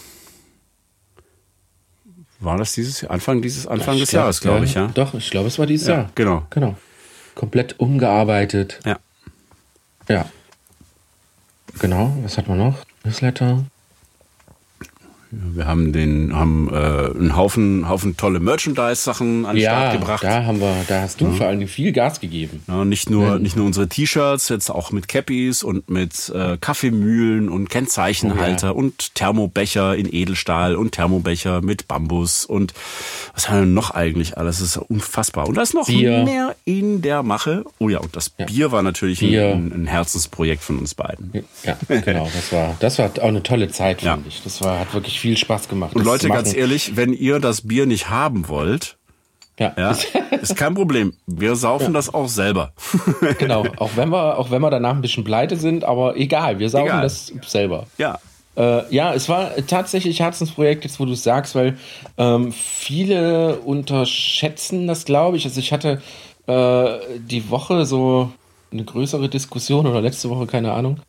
[2.40, 3.12] War das dieses Jahr?
[3.12, 4.88] Anfang dieses Anfang ich des glaub, Jahres, glaube ja, ich, ja.
[4.94, 6.12] Doch, ich glaube, es war dieses ja, Jahr.
[6.16, 6.48] Genau.
[6.50, 6.76] Genau.
[7.36, 8.80] Komplett umgearbeitet.
[8.86, 8.98] Ja.
[10.08, 10.30] Ja.
[11.78, 12.84] Genau, was hat man noch?
[13.04, 13.64] Newsletter.
[15.32, 20.24] Wir haben den, haben äh, einen Haufen, Haufen tolle Merchandise-Sachen an den ja, Start gebracht.
[20.24, 21.32] Da haben wir, da hast du ja.
[21.34, 22.64] vor allem viel Gas gegeben.
[22.68, 23.44] Ja, nicht nur, mhm.
[23.44, 28.74] nicht nur unsere T-Shirts, jetzt auch mit Cappies und mit äh, Kaffeemühlen und Kennzeichenhalter oh,
[28.74, 28.78] ja.
[28.80, 32.74] und Thermobecher in Edelstahl und Thermobecher mit Bambus und
[33.36, 34.60] was haben wir noch eigentlich alles?
[34.60, 35.48] Das ist unfassbar.
[35.48, 36.24] Und da ist noch Bier.
[36.24, 37.64] mehr in der Mache.
[37.78, 39.54] Oh ja, und das Bier war natürlich Bier.
[39.54, 41.32] Ein, ein, Herzensprojekt von uns beiden.
[41.64, 42.30] Ja, genau.
[42.34, 44.42] Das war, das war auch eine tolle Zeit, finde ich.
[44.44, 45.96] Das war, hat wirklich viel Spaß gemacht.
[45.96, 48.98] Und Leute, ganz ehrlich, wenn ihr das Bier nicht haben wollt,
[49.60, 49.74] ja.
[49.78, 49.92] ja.
[50.42, 51.14] Ist kein Problem.
[51.28, 51.92] Wir saufen ja.
[51.92, 52.72] das auch selber.
[53.38, 53.66] genau.
[53.78, 56.60] Auch wenn wir, auch wenn wir danach ein bisschen pleite sind, aber egal.
[56.60, 57.02] Wir saufen egal.
[57.02, 57.88] das selber.
[57.98, 58.20] Ja.
[58.56, 61.78] Äh, ja, es war tatsächlich Herzensprojekt, jetzt wo du es sagst, weil
[62.18, 65.46] ähm, viele unterschätzen das, glaube ich.
[65.46, 66.02] Also ich hatte
[66.48, 68.32] äh, die Woche so
[68.72, 71.00] eine größere Diskussion oder letzte Woche, keine Ahnung,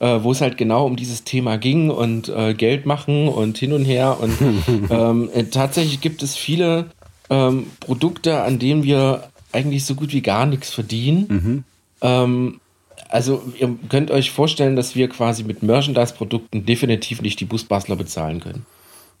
[0.00, 3.72] äh, wo es halt genau um dieses Thema ging und äh, Geld machen und hin
[3.72, 4.18] und her.
[4.20, 4.36] Und
[4.90, 6.86] ähm, äh, tatsächlich gibt es viele
[7.28, 11.26] ähm, Produkte, an denen wir eigentlich so gut wie gar nichts verdienen.
[11.28, 11.64] Mhm.
[12.02, 12.60] Ähm,
[13.08, 18.40] also ihr könnt euch vorstellen, dass wir quasi mit Merchandise-Produkten definitiv nicht die Busbastler bezahlen
[18.40, 18.66] können.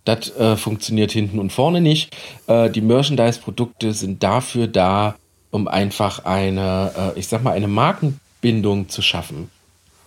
[0.04, 2.16] Das äh, funktioniert hinten und vorne nicht.
[2.46, 5.16] Äh, die Merchandise-Produkte sind dafür da,
[5.50, 9.50] um einfach eine, äh, ich sag mal, eine Markenbindung zu schaffen.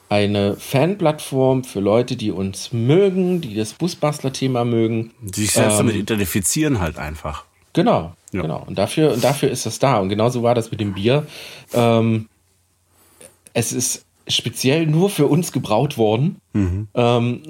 [0.10, 5.12] Eine Fanplattform für Leute, die uns mögen, die das Busbastler-Thema mögen.
[5.22, 7.46] Die sich selbst ähm, damit identifizieren halt einfach.
[7.74, 8.42] Genau, ja.
[8.42, 8.64] genau.
[8.68, 10.00] Und dafür, und dafür ist das da.
[10.00, 11.26] Und genauso war das mit dem Bier.
[11.74, 12.30] Ähm,
[13.54, 16.38] es ist speziell nur für uns gebraut worden.
[16.54, 16.88] Mhm.
[16.94, 17.42] Ähm,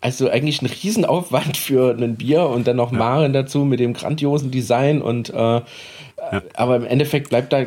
[0.00, 2.98] also eigentlich ein Riesenaufwand für ein Bier und dann noch ja.
[2.98, 5.62] Maren dazu mit dem grandiosen Design und äh, ja.
[6.54, 7.66] aber im Endeffekt bleibt da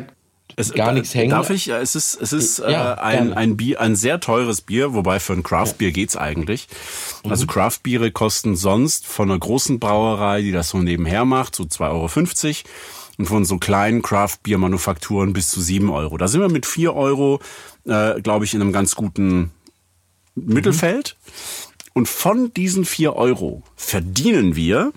[0.56, 1.30] es, gar nichts hängen.
[1.30, 1.68] Darf ich?
[1.68, 5.32] Es ist, es ist ja, äh, ein, ein Bier, ein sehr teures Bier, wobei für
[5.32, 6.68] ein Craftbier geht's eigentlich.
[7.24, 7.30] Mhm.
[7.30, 11.82] Also Craftbiere kosten sonst von einer großen Brauerei, die das so nebenher macht, so 2,50
[11.90, 12.08] Euro
[13.18, 16.16] und von so kleinen Craft-Bier-Manufakturen bis zu 7 Euro.
[16.18, 17.40] Da sind wir mit 4 Euro,
[17.84, 19.50] äh, glaube ich, in einem ganz guten
[20.34, 21.16] Mittelfeld.
[21.92, 24.92] Und von diesen 4 Euro verdienen wir,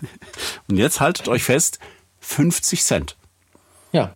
[0.68, 1.78] und jetzt haltet euch fest,
[2.20, 3.16] 50 Cent.
[3.92, 4.14] Ja.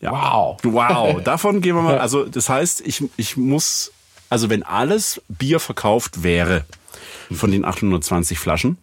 [0.00, 0.12] Ja.
[0.12, 0.58] Wow.
[0.62, 1.22] Wow.
[1.24, 3.92] Davon gehen wir mal, also das heißt, ich, ich muss,
[4.28, 6.64] also wenn alles Bier verkauft wäre
[7.30, 8.78] von den 820 Flaschen,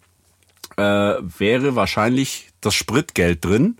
[0.76, 3.78] äh, wäre wahrscheinlich das Spritgeld drin,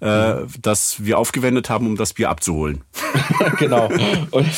[0.00, 2.82] äh, das wir aufgewendet haben, um das Bier abzuholen.
[3.58, 3.88] genau.
[4.30, 4.48] Und,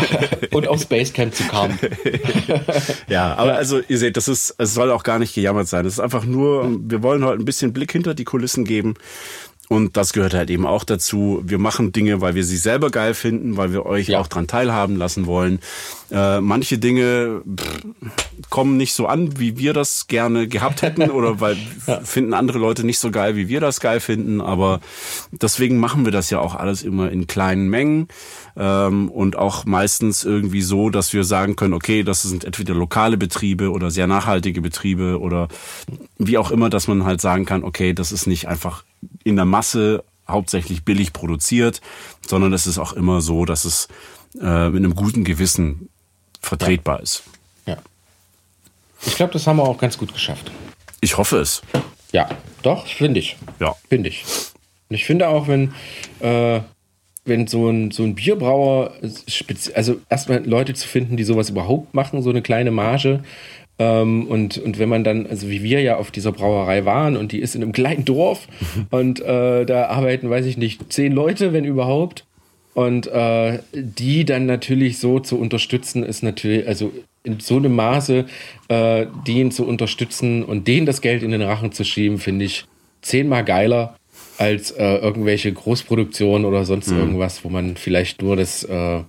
[0.52, 1.78] und aufs Basecamp zu kommen.
[3.08, 5.86] ja, aber also ihr seht, das ist, es soll auch gar nicht gejammert sein.
[5.86, 8.94] Es ist einfach nur, wir wollen heute ein bisschen Blick hinter die Kulissen geben.
[9.70, 11.42] Und das gehört halt eben auch dazu.
[11.44, 14.18] Wir machen Dinge, weil wir sie selber geil finden, weil wir euch ja.
[14.18, 15.60] auch dran teilhaben lassen wollen.
[16.10, 17.82] Äh, manche Dinge pff,
[18.50, 21.56] kommen nicht so an, wie wir das gerne gehabt hätten oder weil
[21.86, 22.00] ja.
[22.00, 24.40] finden andere Leute nicht so geil, wie wir das geil finden.
[24.40, 24.80] Aber
[25.30, 28.08] deswegen machen wir das ja auch alles immer in kleinen Mengen
[28.56, 33.16] ähm, und auch meistens irgendwie so, dass wir sagen können, okay, das sind entweder lokale
[33.16, 35.46] Betriebe oder sehr nachhaltige Betriebe oder
[36.18, 38.82] wie auch immer, dass man halt sagen kann, okay, das ist nicht einfach
[39.24, 41.80] in der Masse hauptsächlich billig produziert,
[42.26, 43.88] sondern es ist auch immer so, dass es
[44.40, 45.88] äh, mit einem guten Gewissen
[46.40, 47.02] vertretbar ja.
[47.02, 47.22] ist.
[47.66, 47.78] Ja.
[49.06, 50.50] Ich glaube, das haben wir auch ganz gut geschafft.
[51.00, 51.62] Ich hoffe es.
[52.12, 52.28] Ja,
[52.62, 53.36] doch, finde ich.
[53.58, 53.74] Ja.
[53.88, 54.24] Finde ich.
[54.88, 55.72] Und ich finde auch, wenn,
[56.20, 56.60] äh,
[57.24, 58.92] wenn so ein, so ein Bierbrauer,
[59.74, 63.22] also erstmal Leute zu finden, die sowas überhaupt machen, so eine kleine Marge,
[63.80, 67.32] ähm, und, und wenn man dann, also wie wir ja auf dieser Brauerei waren und
[67.32, 68.46] die ist in einem kleinen Dorf
[68.90, 72.26] und äh, da arbeiten, weiß ich nicht, zehn Leute, wenn überhaupt.
[72.74, 76.92] Und äh, die dann natürlich so zu unterstützen, ist natürlich, also
[77.24, 78.26] in so einem Maße,
[78.68, 82.66] äh, den zu unterstützen und denen das Geld in den Rachen zu schieben, finde ich
[83.02, 83.96] zehnmal geiler
[84.38, 86.98] als äh, irgendwelche Großproduktionen oder sonst mhm.
[86.98, 89.00] irgendwas, wo man vielleicht nur das, äh,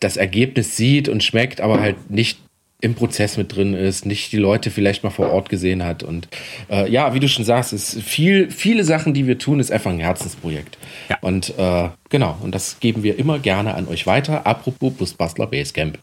[0.00, 2.38] das Ergebnis sieht und schmeckt, aber halt nicht
[2.82, 6.02] im Prozess mit drin ist, nicht die Leute vielleicht mal vor Ort gesehen hat.
[6.02, 6.28] Und
[6.68, 9.92] äh, ja, wie du schon sagst, ist viel, viele Sachen, die wir tun, ist einfach
[9.92, 10.76] ein Herzensprojekt.
[11.08, 11.16] Ja.
[11.20, 14.46] Und äh, genau, und das geben wir immer gerne an euch weiter.
[14.46, 15.98] Apropos Busbastler Basecamp.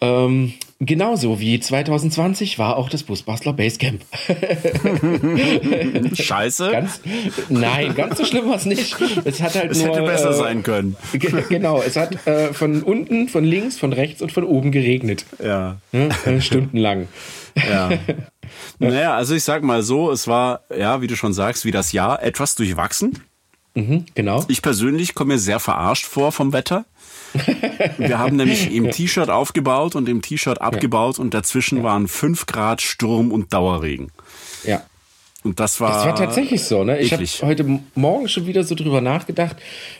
[0.00, 0.54] Ähm,
[0.86, 4.02] genauso wie 2020 war auch das Busbastler Basecamp.
[6.14, 6.70] Scheiße.
[6.70, 7.00] Ganz,
[7.48, 8.96] nein, ganz so schlimm war es nicht.
[9.24, 10.96] Es hat halt es nur, hätte besser äh, sein können.
[11.48, 15.24] Genau, es hat äh, von unten, von links, von rechts und von oben geregnet.
[15.42, 15.76] Ja.
[15.92, 17.08] ja äh, stundenlang.
[17.54, 17.90] Ja.
[18.78, 21.92] Naja, also ich sag mal so, es war, ja, wie du schon sagst, wie das
[21.92, 23.20] Jahr etwas durchwachsen.
[23.74, 24.42] Mhm, genau.
[24.48, 26.86] Ich persönlich komme mir sehr verarscht vor vom Wetter.
[27.98, 32.82] Wir haben nämlich im T-Shirt aufgebaut und im T-Shirt abgebaut und dazwischen waren fünf Grad
[32.82, 34.10] Sturm und Dauerregen.
[34.64, 34.82] Ja.
[35.44, 35.92] Und das war.
[35.92, 37.00] Das war tatsächlich so, ne?
[37.00, 39.56] Ich habe heute Morgen schon wieder so drüber nachgedacht,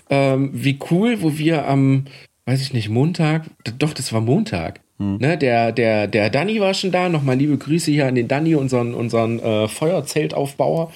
[0.09, 2.05] ähm, wie cool, wo wir am,
[2.47, 3.47] weiß ich nicht, Montag,
[3.79, 5.16] doch, das war Montag, hm.
[5.18, 7.09] Ne, der, der, der Danny war schon da.
[7.09, 10.92] Nochmal liebe Grüße hier an den Danny, unseren, unseren äh, Feuerzeltaufbauer.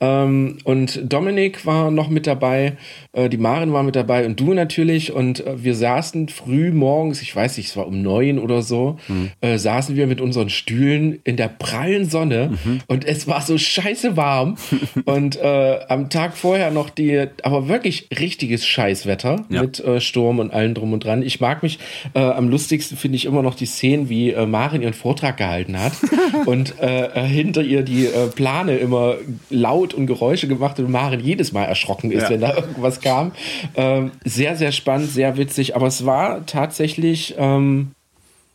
[0.00, 2.76] Ähm, und Dominik war noch mit dabei.
[3.12, 5.12] Äh, die Maren war mit dabei und du natürlich.
[5.12, 8.98] Und äh, wir saßen früh morgens, ich weiß nicht, es war um neun oder so,
[9.06, 9.30] hm.
[9.40, 12.50] Äh, saßen wir mit unseren Stühlen in der prallen Sonne.
[12.64, 12.80] Mhm.
[12.86, 14.56] Und es war so scheiße warm.
[15.04, 19.62] und äh, am Tag vorher noch die, aber wirklich richtiges Scheißwetter ja.
[19.62, 21.22] mit äh, Sturm und allem drum und dran.
[21.22, 21.78] Ich mag mich,
[22.14, 25.78] am lustigsten finde ich immer immer noch die Szenen, wie äh, Marin ihren Vortrag gehalten
[25.78, 25.92] hat
[26.46, 29.14] und äh, äh, hinter ihr die äh, Plane immer
[29.48, 32.30] laut und Geräusche gemacht und Marin jedes Mal erschrocken ist, ja.
[32.30, 33.32] wenn da irgendwas kam.
[33.76, 37.92] Ähm, sehr, sehr spannend, sehr witzig, aber es war tatsächlich ähm,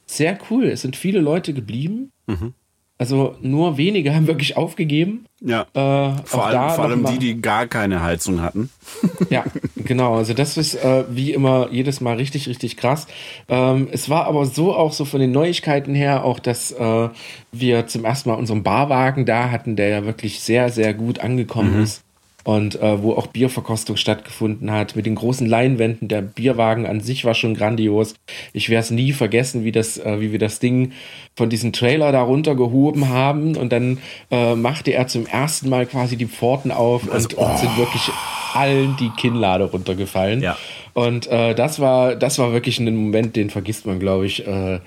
[0.05, 0.65] sehr cool.
[0.65, 2.11] Es sind viele Leute geblieben.
[2.27, 2.53] Mhm.
[2.99, 5.25] Also nur wenige haben wirklich aufgegeben.
[5.41, 5.61] Ja.
[5.73, 8.69] Äh, vor allem, vor allem die, die gar keine Heizung hatten.
[9.29, 9.43] ja,
[9.75, 10.15] genau.
[10.15, 13.07] Also das ist äh, wie immer jedes Mal richtig, richtig krass.
[13.49, 17.09] Ähm, es war aber so auch so von den Neuigkeiten her, auch dass äh,
[17.51, 21.77] wir zum ersten Mal unseren Barwagen da hatten, der ja wirklich sehr, sehr gut angekommen
[21.77, 21.83] mhm.
[21.83, 22.02] ist
[22.43, 26.07] und äh, wo auch Bierverkostung stattgefunden hat mit den großen Leinwänden.
[26.07, 28.15] Der Bierwagen an sich war schon grandios.
[28.51, 30.91] Ich werde es nie vergessen, wie das, äh, wie wir das Ding
[31.35, 36.17] von diesem Trailer da runtergehoben haben und dann äh, machte er zum ersten Mal quasi
[36.17, 37.45] die Pforten auf also, und, oh.
[37.45, 38.09] und, sind wirklich
[38.53, 40.41] allen die Kinnlade runtergefallen.
[40.41, 40.57] Ja.
[40.93, 44.79] Und äh, das war, das war wirklich ein Moment, den vergisst man, glaube ich, äh,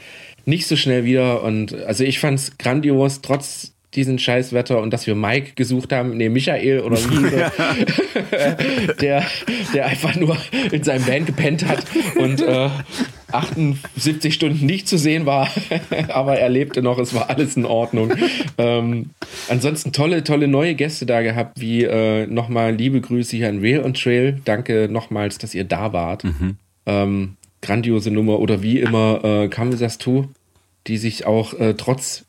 [0.45, 1.43] nicht so schnell wieder.
[1.43, 6.17] Und also ich fand es grandios, trotz diesen Scheißwetter und dass wir Mike gesucht haben,
[6.17, 9.25] nee, Michael oder wie, der,
[9.75, 10.37] der einfach nur
[10.71, 11.85] in seinem Van gepennt hat
[12.17, 12.69] und äh,
[13.33, 15.49] 78 Stunden nicht zu sehen war,
[16.09, 18.13] aber er lebte noch, es war alles in Ordnung.
[18.59, 19.11] Ähm,
[19.49, 23.81] ansonsten tolle, tolle neue Gäste da gehabt, wie äh, nochmal liebe Grüße hier an Rail
[23.81, 24.41] und Trail.
[24.45, 26.25] Danke nochmals, dass ihr da wart.
[26.25, 26.57] Mhm.
[26.87, 30.27] Ähm, grandiose Nummer oder wie immer äh, Kamusas Tu,
[30.87, 32.25] die sich auch äh, trotz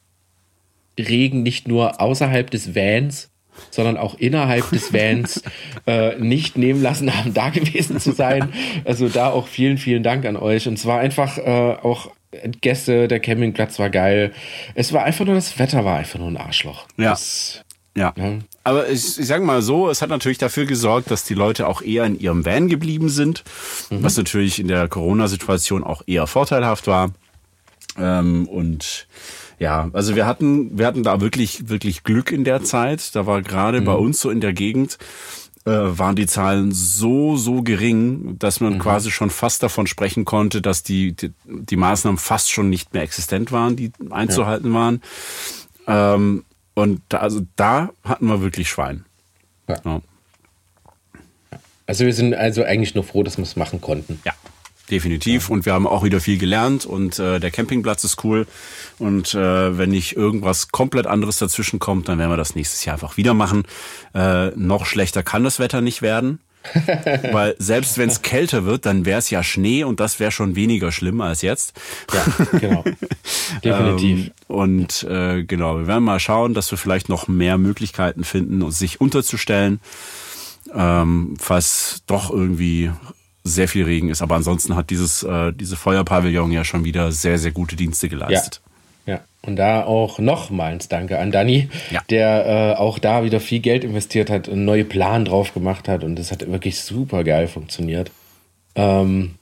[0.97, 3.29] Regen nicht nur außerhalb des Vans,
[3.71, 5.41] sondern auch innerhalb des Vans
[5.87, 8.49] äh, nicht nehmen lassen haben, da gewesen zu sein.
[8.85, 10.67] Also da auch vielen, vielen Dank an euch.
[10.67, 11.41] Und zwar einfach äh,
[11.81, 12.11] auch
[12.61, 14.33] Gäste, der Campingplatz war geil.
[14.75, 16.85] Es war einfach nur, das Wetter war einfach nur ein Arschloch.
[16.97, 17.11] Ja.
[17.11, 17.63] Das,
[17.95, 18.13] ja.
[18.17, 18.39] ja.
[18.63, 21.81] Aber ich, ich sage mal so, es hat natürlich dafür gesorgt, dass die Leute auch
[21.81, 23.43] eher in ihrem Van geblieben sind,
[23.89, 24.03] mhm.
[24.03, 27.11] was natürlich in der Corona-Situation auch eher vorteilhaft war.
[27.97, 29.07] Ähm, und
[29.59, 33.15] ja, also wir hatten, wir hatten da wirklich, wirklich Glück in der Zeit.
[33.15, 33.85] Da war gerade mhm.
[33.85, 34.97] bei uns so in der Gegend,
[35.65, 38.79] äh, waren die Zahlen so, so gering, dass man mhm.
[38.79, 43.03] quasi schon fast davon sprechen konnte, dass die, die, die, Maßnahmen fast schon nicht mehr
[43.03, 44.79] existent waren, die einzuhalten ja.
[44.79, 45.01] waren.
[45.87, 46.43] Ähm,
[46.75, 49.05] und da, also da hatten wir wirklich Schwein.
[49.67, 49.77] Ja.
[49.83, 50.01] ja.
[51.87, 54.19] Also wir sind also eigentlich nur froh, dass wir es machen konnten.
[54.23, 54.33] Ja.
[54.89, 55.49] Definitiv.
[55.49, 58.47] Und wir haben auch wieder viel gelernt und äh, der Campingplatz ist cool.
[58.99, 62.93] Und äh, wenn nicht irgendwas komplett anderes dazwischen kommt, dann werden wir das nächstes Jahr
[62.93, 63.63] einfach wieder machen.
[64.13, 66.39] Äh, noch schlechter kann das Wetter nicht werden.
[67.31, 70.55] Weil selbst wenn es kälter wird, dann wäre es ja Schnee und das wäre schon
[70.55, 71.73] weniger schlimm als jetzt.
[72.13, 72.83] Ja, genau.
[73.63, 74.27] Definitiv.
[74.27, 78.69] ähm, und äh, genau, wir werden mal schauen, dass wir vielleicht noch mehr Möglichkeiten finden,
[78.71, 79.79] sich unterzustellen.
[80.73, 82.91] Ähm, falls doch irgendwie
[83.47, 84.21] sehr viel Regen ist.
[84.21, 88.61] Aber ansonsten hat dieses äh, diese Feuerpavillon ja schon wieder sehr, sehr gute Dienste geleistet.
[89.05, 89.15] Ja.
[89.15, 89.19] ja.
[89.41, 92.01] Und da auch nochmals Danke an Danny, ja.
[92.09, 96.03] der äh, auch da wieder viel Geld investiert hat, einen neuen Plan drauf gemacht hat
[96.03, 98.11] und das hat wirklich super geil funktioniert.
[98.75, 99.35] Ähm,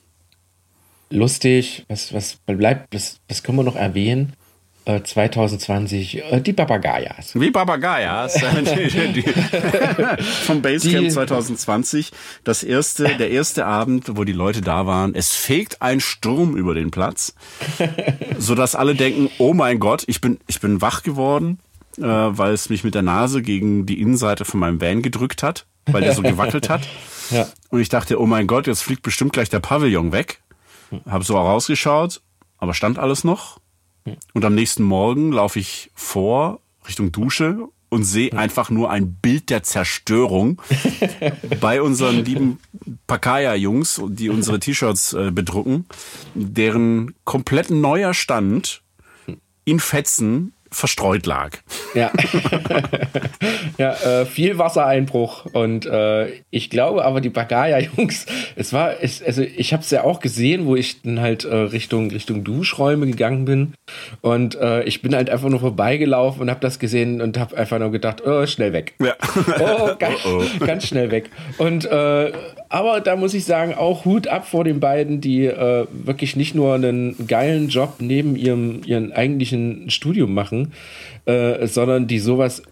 [1.10, 4.34] lustig, was, was bleibt, was, was können wir noch erwähnen?
[4.86, 7.40] 2020 äh, die Papagayas.
[7.40, 8.40] Wie Papagayas.
[10.46, 12.12] Vom Basecamp die, 2020.
[12.44, 15.16] Das erste, der erste Abend, wo die Leute da waren.
[15.16, 17.34] Es fegt ein Sturm über den Platz,
[18.38, 21.58] sodass alle denken, oh mein Gott, ich bin, ich bin wach geworden,
[21.98, 25.66] äh, weil es mich mit der Nase gegen die Innenseite von meinem Van gedrückt hat,
[25.88, 26.82] weil der so gewackelt hat.
[27.32, 27.48] Ja.
[27.72, 30.44] Und ich dachte, oh mein Gott, jetzt fliegt bestimmt gleich der Pavillon weg.
[31.10, 32.22] Hab so rausgeschaut,
[32.60, 33.58] aber stand alles noch.
[34.34, 39.50] Und am nächsten Morgen laufe ich vor Richtung Dusche und sehe einfach nur ein Bild
[39.50, 40.62] der Zerstörung
[41.62, 42.60] bei unseren lieben
[43.08, 45.86] Pakaya-Jungs, die unsere T-Shirts äh, bedrucken,
[46.34, 48.82] deren komplett neuer Stand
[49.64, 51.58] in Fetzen verstreut lag.
[51.94, 52.12] Ja,
[53.78, 59.42] ja äh, viel Wassereinbruch und äh, ich glaube aber die Bagaya-Jungs, es war, ich, also
[59.42, 63.46] ich habe es ja auch gesehen, wo ich dann halt äh, Richtung Richtung Duschräume gegangen
[63.46, 63.74] bin
[64.22, 67.80] und äh, ich bin halt einfach nur vorbeigelaufen und habe das gesehen und habe einfach
[67.80, 68.96] nur gedacht, oh, schnell weg.
[69.02, 69.16] Ja.
[69.60, 70.66] Oh, ganz, oh, oh.
[70.66, 71.30] ganz schnell weg.
[71.58, 72.32] Und äh,
[72.70, 76.56] aber da muss ich sagen, auch Hut ab vor den beiden, die äh, wirklich nicht
[76.56, 80.74] nur einen geilen Job neben ihrem ihren eigentlichen Studium machen,
[81.26, 82.64] äh, sondern die sowas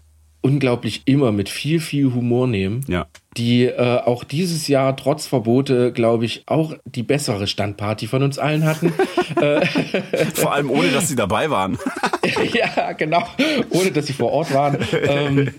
[0.44, 2.84] unglaublich immer mit viel, viel Humor nehmen.
[2.86, 3.06] Ja.
[3.38, 8.38] Die äh, auch dieses Jahr trotz Verbote, glaube ich, auch die bessere Standparty von uns
[8.38, 8.92] allen hatten.
[9.40, 9.64] Äh,
[10.34, 11.78] vor allem ohne, dass sie dabei waren.
[12.52, 13.26] ja, genau.
[13.70, 14.76] Ohne, dass sie vor Ort waren.
[14.92, 15.54] Ähm,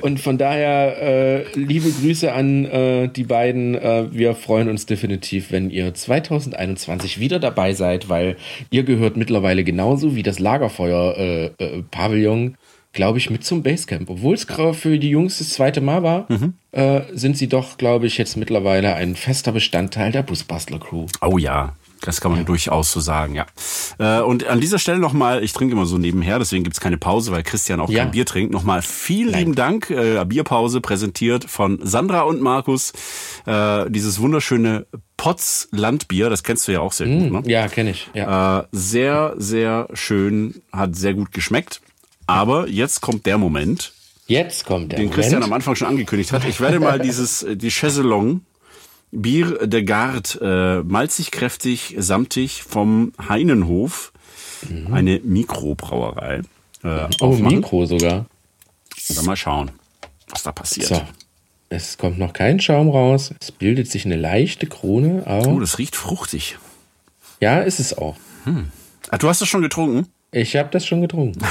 [0.00, 3.74] und von daher äh, liebe Grüße an äh, die beiden.
[3.74, 8.36] Äh, wir freuen uns definitiv, wenn ihr 2021 wieder dabei seid, weil
[8.70, 12.52] ihr gehört mittlerweile genauso wie das Lagerfeuer-Pavillon äh,
[12.98, 14.10] glaube ich, mit zum Basecamp.
[14.10, 16.54] Obwohl es für die Jungs das zweite Mal war, mhm.
[16.72, 21.06] äh, sind sie doch, glaube ich, jetzt mittlerweile ein fester Bestandteil der Busbastler-Crew.
[21.20, 22.46] Oh ja, das kann man ja.
[22.46, 23.46] durchaus so sagen, ja.
[24.00, 27.30] Äh, und an dieser Stelle nochmal, ich trinke immer so nebenher, deswegen gibt's keine Pause,
[27.30, 28.02] weil Christian auch ja.
[28.02, 28.52] kein Bier trinkt.
[28.52, 29.38] Nochmal vielen Nein.
[29.38, 29.90] lieben Dank.
[29.90, 32.92] Äh, Bierpause präsentiert von Sandra und Markus.
[33.46, 37.52] Äh, dieses wunderschöne Potz Landbier, das kennst du ja auch sehr mm, gut, ne?
[37.52, 38.10] Ja, kenne ich.
[38.12, 38.58] Ja.
[38.58, 41.80] Äh, sehr, sehr schön, hat sehr gut geschmeckt.
[42.28, 43.92] Aber jetzt kommt der Moment.
[44.26, 45.22] Jetzt kommt der den Moment.
[45.22, 46.44] Christian am Anfang schon angekündigt hat.
[46.44, 48.42] Ich werde mal dieses, äh, die Chaiselong
[49.10, 54.12] Bier de Garde, äh, malzig, kräftig, samtig vom Heinenhof,
[54.68, 54.92] mhm.
[54.92, 56.42] eine Mikrobrauerei.
[56.84, 58.26] Äh, oh, Mikro sogar.
[59.08, 59.70] Dann mal schauen,
[60.28, 60.88] was da passiert.
[60.88, 61.00] So.
[61.70, 63.32] Es kommt noch kein Schaum raus.
[63.40, 65.22] Es bildet sich eine leichte Krone.
[65.26, 66.58] Aber oh, das riecht fruchtig.
[67.40, 68.16] Ja, ist es auch.
[68.44, 68.70] Hm.
[69.10, 70.06] Ach, du hast das schon getrunken?
[70.30, 71.40] Ich habe das schon getrunken.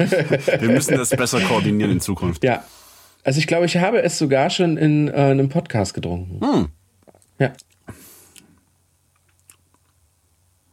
[0.60, 2.44] Wir müssen das besser koordinieren in Zukunft.
[2.44, 2.64] Ja.
[3.24, 6.40] Also ich glaube, ich habe es sogar schon in äh, einem Podcast getrunken.
[6.44, 6.68] Hm.
[7.38, 7.52] Ja.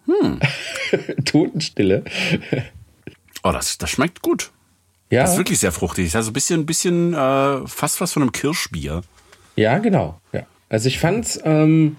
[0.06, 0.40] Hm.
[1.26, 2.04] Totenstille.
[3.44, 4.52] Oh, das, das schmeckt gut.
[5.10, 5.22] Ja.
[5.22, 6.16] Das ist wirklich sehr fruchtig.
[6.16, 9.02] Also ein bisschen, bisschen äh, fast was von einem Kirschbier.
[9.56, 10.22] Ja, genau.
[10.34, 10.46] Ja.
[10.70, 11.98] Also ich fand's, ähm,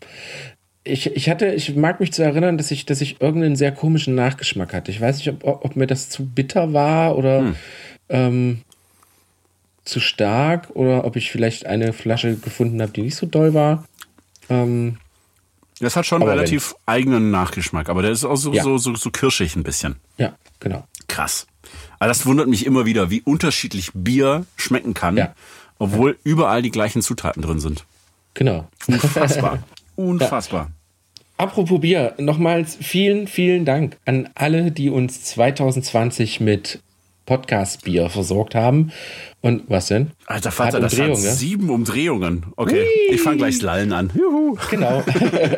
[0.88, 4.14] ich, ich hatte, ich mag mich zu erinnern, dass ich, dass ich irgendeinen sehr komischen
[4.14, 4.90] Nachgeschmack hatte.
[4.90, 7.57] Ich weiß nicht, ob, ob mir das zu bitter war oder hm.
[8.09, 8.61] ähm,
[9.85, 13.85] zu stark oder ob ich vielleicht eine Flasche gefunden habe, die nicht so doll war.
[14.48, 14.98] Ähm,
[15.81, 18.62] das hat schon einen relativ wenn, eigenen Nachgeschmack, aber der ist auch so, ja.
[18.62, 19.96] so, so, so kirschig ein bisschen.
[20.16, 20.87] Ja, genau.
[21.07, 21.46] Krass.
[21.98, 25.35] Aber das wundert mich immer wieder, wie unterschiedlich Bier schmecken kann, ja.
[25.79, 26.16] obwohl ja.
[26.24, 27.85] überall die gleichen Zutaten drin sind.
[28.35, 28.68] Genau.
[28.87, 29.62] Unfassbar.
[29.96, 30.70] Unfassbar.
[31.38, 36.81] Apropos Bier, nochmals vielen, vielen Dank an alle, die uns 2020 mit
[37.27, 38.90] Podcast-Bier versorgt haben.
[39.40, 40.11] Und was denn?
[40.27, 42.46] Alter Vater, das hat sieben Umdrehungen.
[42.57, 43.14] Okay, Whee!
[43.14, 44.11] ich fange gleich Lallen an.
[44.16, 44.57] Juhu.
[44.68, 45.05] Genau.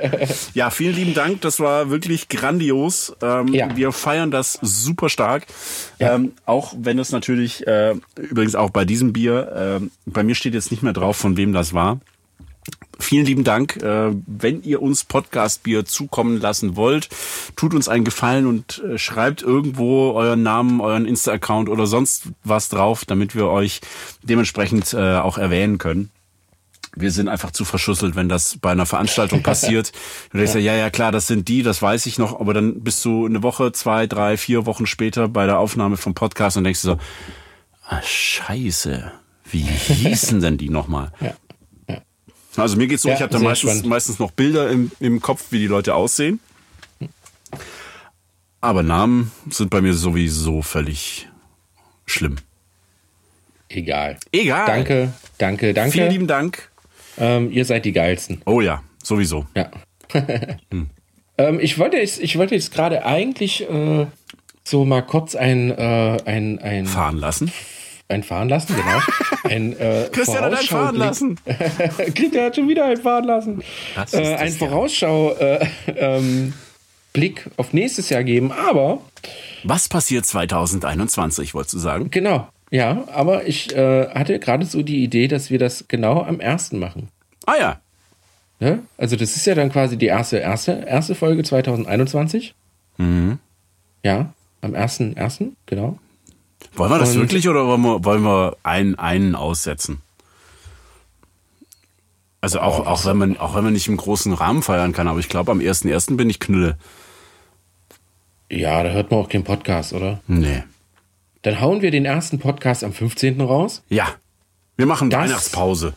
[0.54, 1.40] ja, vielen lieben Dank.
[1.40, 3.16] Das war wirklich grandios.
[3.22, 3.74] Ähm, ja.
[3.74, 5.46] Wir feiern das super stark.
[5.98, 6.14] Ja.
[6.14, 10.52] Ähm, auch wenn es natürlich, äh, übrigens auch bei diesem Bier, äh, bei mir steht
[10.52, 12.00] jetzt nicht mehr drauf, von wem das war.
[13.00, 13.76] Vielen lieben Dank.
[13.76, 17.08] Äh, wenn ihr uns Podcastbier zukommen lassen wollt,
[17.56, 22.68] tut uns einen Gefallen und äh, schreibt irgendwo euren Namen, euren Insta-Account oder sonst was
[22.68, 23.80] drauf, damit wir euch
[24.22, 26.10] dementsprechend äh, auch erwähnen können.
[26.96, 29.92] Wir sind einfach zu verschusselt, wenn das bei einer Veranstaltung passiert.
[30.32, 30.60] Du denkst ja.
[30.60, 33.42] ja, ja, klar, das sind die, das weiß ich noch, aber dann bist du eine
[33.42, 36.98] Woche, zwei, drei, vier Wochen später bei der Aufnahme vom Podcast und denkst du so,
[37.88, 39.12] ah, scheiße,
[39.50, 41.12] wie hießen denn die nochmal?
[41.20, 41.34] Ja.
[42.56, 45.46] Also mir geht's so, ja, ich habe da meistens, meistens noch Bilder im, im Kopf,
[45.50, 46.40] wie die Leute aussehen.
[48.60, 51.28] Aber Namen sind bei mir sowieso völlig
[52.06, 52.36] schlimm.
[53.68, 54.18] Egal.
[54.32, 54.66] Egal.
[54.66, 55.92] Danke, danke, danke.
[55.92, 56.70] Vielen lieben Dank.
[57.16, 58.42] Ähm, ihr seid die geilsten.
[58.44, 59.46] Oh ja, sowieso.
[59.54, 59.70] Ja.
[60.70, 60.90] hm.
[61.38, 64.06] ähm, ich wollte jetzt, ich wollte jetzt gerade eigentlich äh,
[64.64, 67.52] so mal kurz ein, äh, ein, ein fahren lassen
[68.10, 69.00] ein fahren lassen, genau.
[69.44, 71.38] Ein, äh, Christian hat ein fahren lassen.
[72.14, 73.62] Christian hat schon wieder ein fahren lassen.
[74.12, 76.52] Äh, ein Vorausschau äh, ähm,
[77.12, 79.00] Blick auf nächstes Jahr geben, aber
[79.64, 82.10] was passiert 2021, wolltest du sagen?
[82.10, 86.38] Genau, ja, aber ich äh, hatte gerade so die Idee, dass wir das genau am
[86.38, 87.08] ersten machen.
[87.46, 87.80] Ah ja.
[88.60, 88.78] ja.
[88.96, 92.54] Also das ist ja dann quasi die erste, erste, erste Folge 2021.
[92.98, 93.38] Mhm.
[94.04, 95.98] Ja, am ersten, ersten, genau.
[96.74, 100.00] Wollen wir das und wirklich oder wollen wir, wollen wir einen, einen aussetzen?
[102.40, 105.08] Also auch, oh, auch, wenn man, auch wenn man nicht im großen Rahmen feiern kann,
[105.08, 106.16] aber ich glaube, am 1.1.
[106.16, 106.78] bin ich Knülle.
[108.50, 110.20] Ja, da hört man auch keinen Podcast, oder?
[110.26, 110.62] Nee.
[111.42, 113.40] Dann hauen wir den ersten Podcast am 15.
[113.40, 113.82] raus.
[113.88, 114.08] Ja.
[114.76, 115.94] Wir machen das, Weihnachtspause.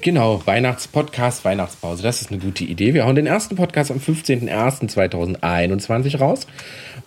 [0.00, 2.02] Genau, Weihnachtspodcast, Weihnachtspause.
[2.02, 2.94] Das ist eine gute Idee.
[2.94, 6.46] Wir hauen den ersten Podcast am 15.01.2021 raus.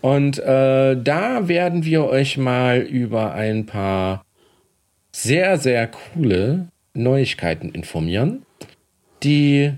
[0.02, 4.26] Und äh, da werden wir euch mal über ein paar
[5.12, 8.46] sehr, sehr coole Neuigkeiten informieren,
[9.24, 9.72] die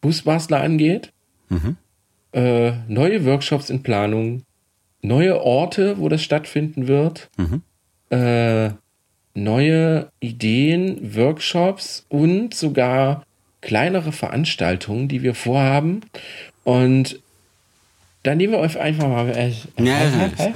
[0.00, 1.12] Busbastler angeht.
[1.48, 1.76] Mhm.
[2.32, 4.44] Äh, neue Workshops in Planung,
[5.02, 7.28] neue Orte, wo das stattfinden wird.
[7.36, 7.62] Mhm.
[8.10, 8.70] Äh,
[9.34, 13.24] neue Ideen, Workshops und sogar
[13.60, 16.02] kleinere Veranstaltungen, die wir vorhaben.
[16.64, 17.20] Und
[18.22, 19.28] dann nehmen wir euch einfach mal.
[19.30, 20.52] Äh, ja, äh, äh,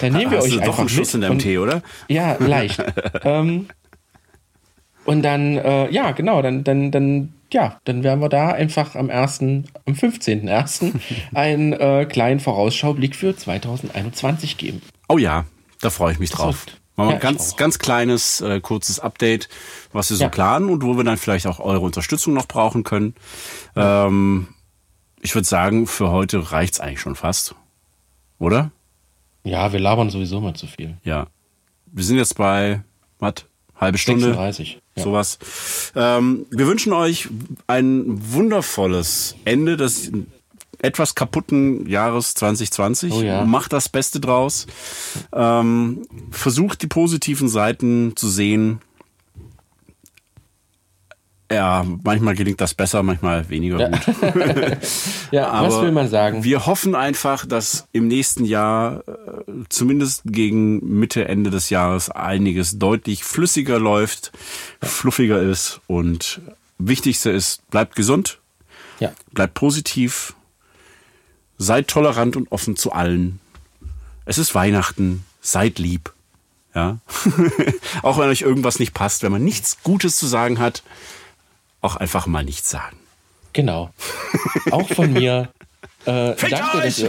[0.00, 1.82] dann nehmen wir Hast euch du einfach doch einen Schuss in deinem Tee, oder?
[2.08, 2.82] Ja, leicht.
[3.24, 3.66] ähm,
[5.04, 9.10] und dann, äh, ja, genau, dann, dann, dann, ja, dann werden wir da einfach am
[9.10, 9.64] 1., am
[9.94, 10.92] 15.01.
[11.34, 14.82] einen äh, kleinen Vorausschaublick für 2021 geben.
[15.08, 15.46] Oh ja,
[15.80, 16.66] da freue ich mich drauf.
[16.66, 19.48] Machen ja, ein ganz, ganz kleines, äh, kurzes Update,
[19.92, 20.28] was wir so ja.
[20.28, 23.14] planen und wo wir dann vielleicht auch eure Unterstützung noch brauchen können.
[23.76, 24.48] Ähm,
[25.20, 27.54] ich würde sagen, für heute reicht es eigentlich schon fast.
[28.38, 28.70] Oder?
[29.44, 30.96] Ja, wir labern sowieso mal zu viel.
[31.04, 31.26] Ja.
[31.86, 32.82] Wir sind jetzt bei,
[33.18, 33.34] was?
[33.76, 34.26] Halbe Stunde?
[34.26, 34.80] 36.
[34.96, 35.02] Ja.
[35.02, 35.38] Sowas.
[35.94, 37.28] Ähm, wir wünschen euch
[37.66, 40.12] ein wundervolles Ende des
[40.82, 43.12] etwas kaputten Jahres 2020.
[43.12, 43.44] Oh ja.
[43.44, 44.66] Macht das Beste draus.
[45.32, 48.80] Ähm, versucht die positiven Seiten zu sehen
[51.52, 53.88] ja, manchmal gelingt das besser, manchmal weniger ja.
[53.88, 54.00] gut.
[55.32, 56.44] ja, was will man sagen?
[56.44, 62.78] Wir hoffen einfach, dass im nächsten Jahr, äh, zumindest gegen Mitte, Ende des Jahres, einiges
[62.78, 64.30] deutlich flüssiger läuft,
[64.80, 66.40] fluffiger ist und
[66.78, 68.38] wichtigste ist, bleibt gesund,
[69.00, 69.12] ja.
[69.32, 70.36] bleibt positiv,
[71.60, 73.38] seid tolerant und offen zu allen.
[74.24, 76.12] Es ist Weihnachten, seid lieb.
[76.74, 76.98] Ja.
[78.02, 80.82] Auch wenn euch irgendwas nicht passt, wenn man nichts Gutes zu sagen hat,
[81.82, 82.96] auch einfach mal nichts sagen.
[83.52, 83.92] Genau.
[84.70, 85.50] Auch von mir
[86.06, 86.96] äh, danke, euch!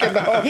[0.00, 0.42] genau.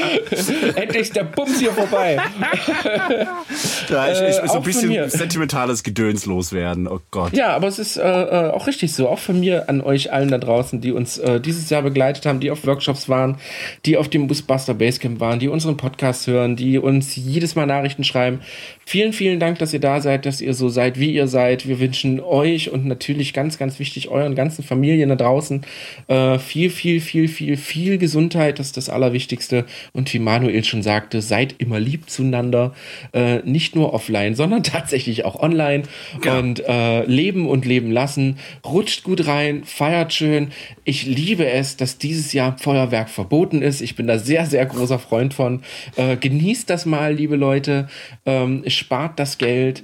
[0.77, 2.17] Endlich der Bums hier vorbei.
[3.91, 6.89] ja, ich, ich, äh, so ein bisschen sentimentales Gedöns loswerden.
[6.89, 7.37] Oh Gott.
[7.37, 9.09] Ja, aber es ist äh, äh, auch richtig so.
[9.09, 12.41] Auch von mir an euch allen da draußen, die uns äh, dieses Jahr begleitet haben,
[12.41, 13.37] die auf Workshops waren,
[13.85, 18.05] die auf dem Busbuster Basecamp waren, die unseren Podcast hören, die uns jedes Mal Nachrichten
[18.05, 18.41] schreiben.
[18.87, 21.69] Vielen, vielen Dank, dass ihr da seid, dass ihr so seid, wie ihr seid.
[21.69, 25.62] Wir wünschen euch und natürlich ganz, ganz wichtig euren ganzen Familien da draußen
[26.09, 29.65] äh, viel, viel, viel, viel, viel Gesundheit, das ist das Allerwichtigste.
[29.93, 32.75] Und wie Manuel schon sagte, seid immer lieb zueinander.
[33.13, 35.83] Äh, nicht nur offline, sondern tatsächlich auch online.
[36.25, 36.39] Ja.
[36.39, 38.39] Und äh, leben und leben lassen.
[38.65, 40.53] Rutscht gut rein, feiert schön.
[40.85, 43.81] Ich liebe es, dass dieses Jahr Feuerwerk verboten ist.
[43.81, 45.63] Ich bin da sehr, sehr großer Freund von.
[45.97, 47.89] Äh, genießt das mal, liebe Leute.
[48.27, 49.83] Ähm, spart das Geld.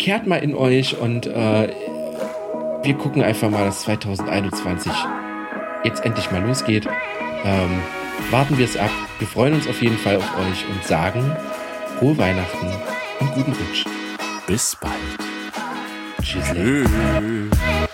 [0.00, 1.68] Kehrt mal in euch und äh,
[2.82, 4.92] wir gucken einfach mal, dass 2021
[5.84, 6.86] jetzt endlich mal losgeht.
[7.44, 7.82] Ähm,
[8.30, 8.90] warten wir es ab.
[9.18, 11.36] Wir freuen uns auf jeden Fall auf euch und sagen
[11.98, 12.66] frohe Weihnachten
[13.20, 13.84] und guten Rutsch.
[14.46, 14.94] Bis bald.
[16.22, 16.44] Tschüss.
[16.52, 17.89] Tschüss.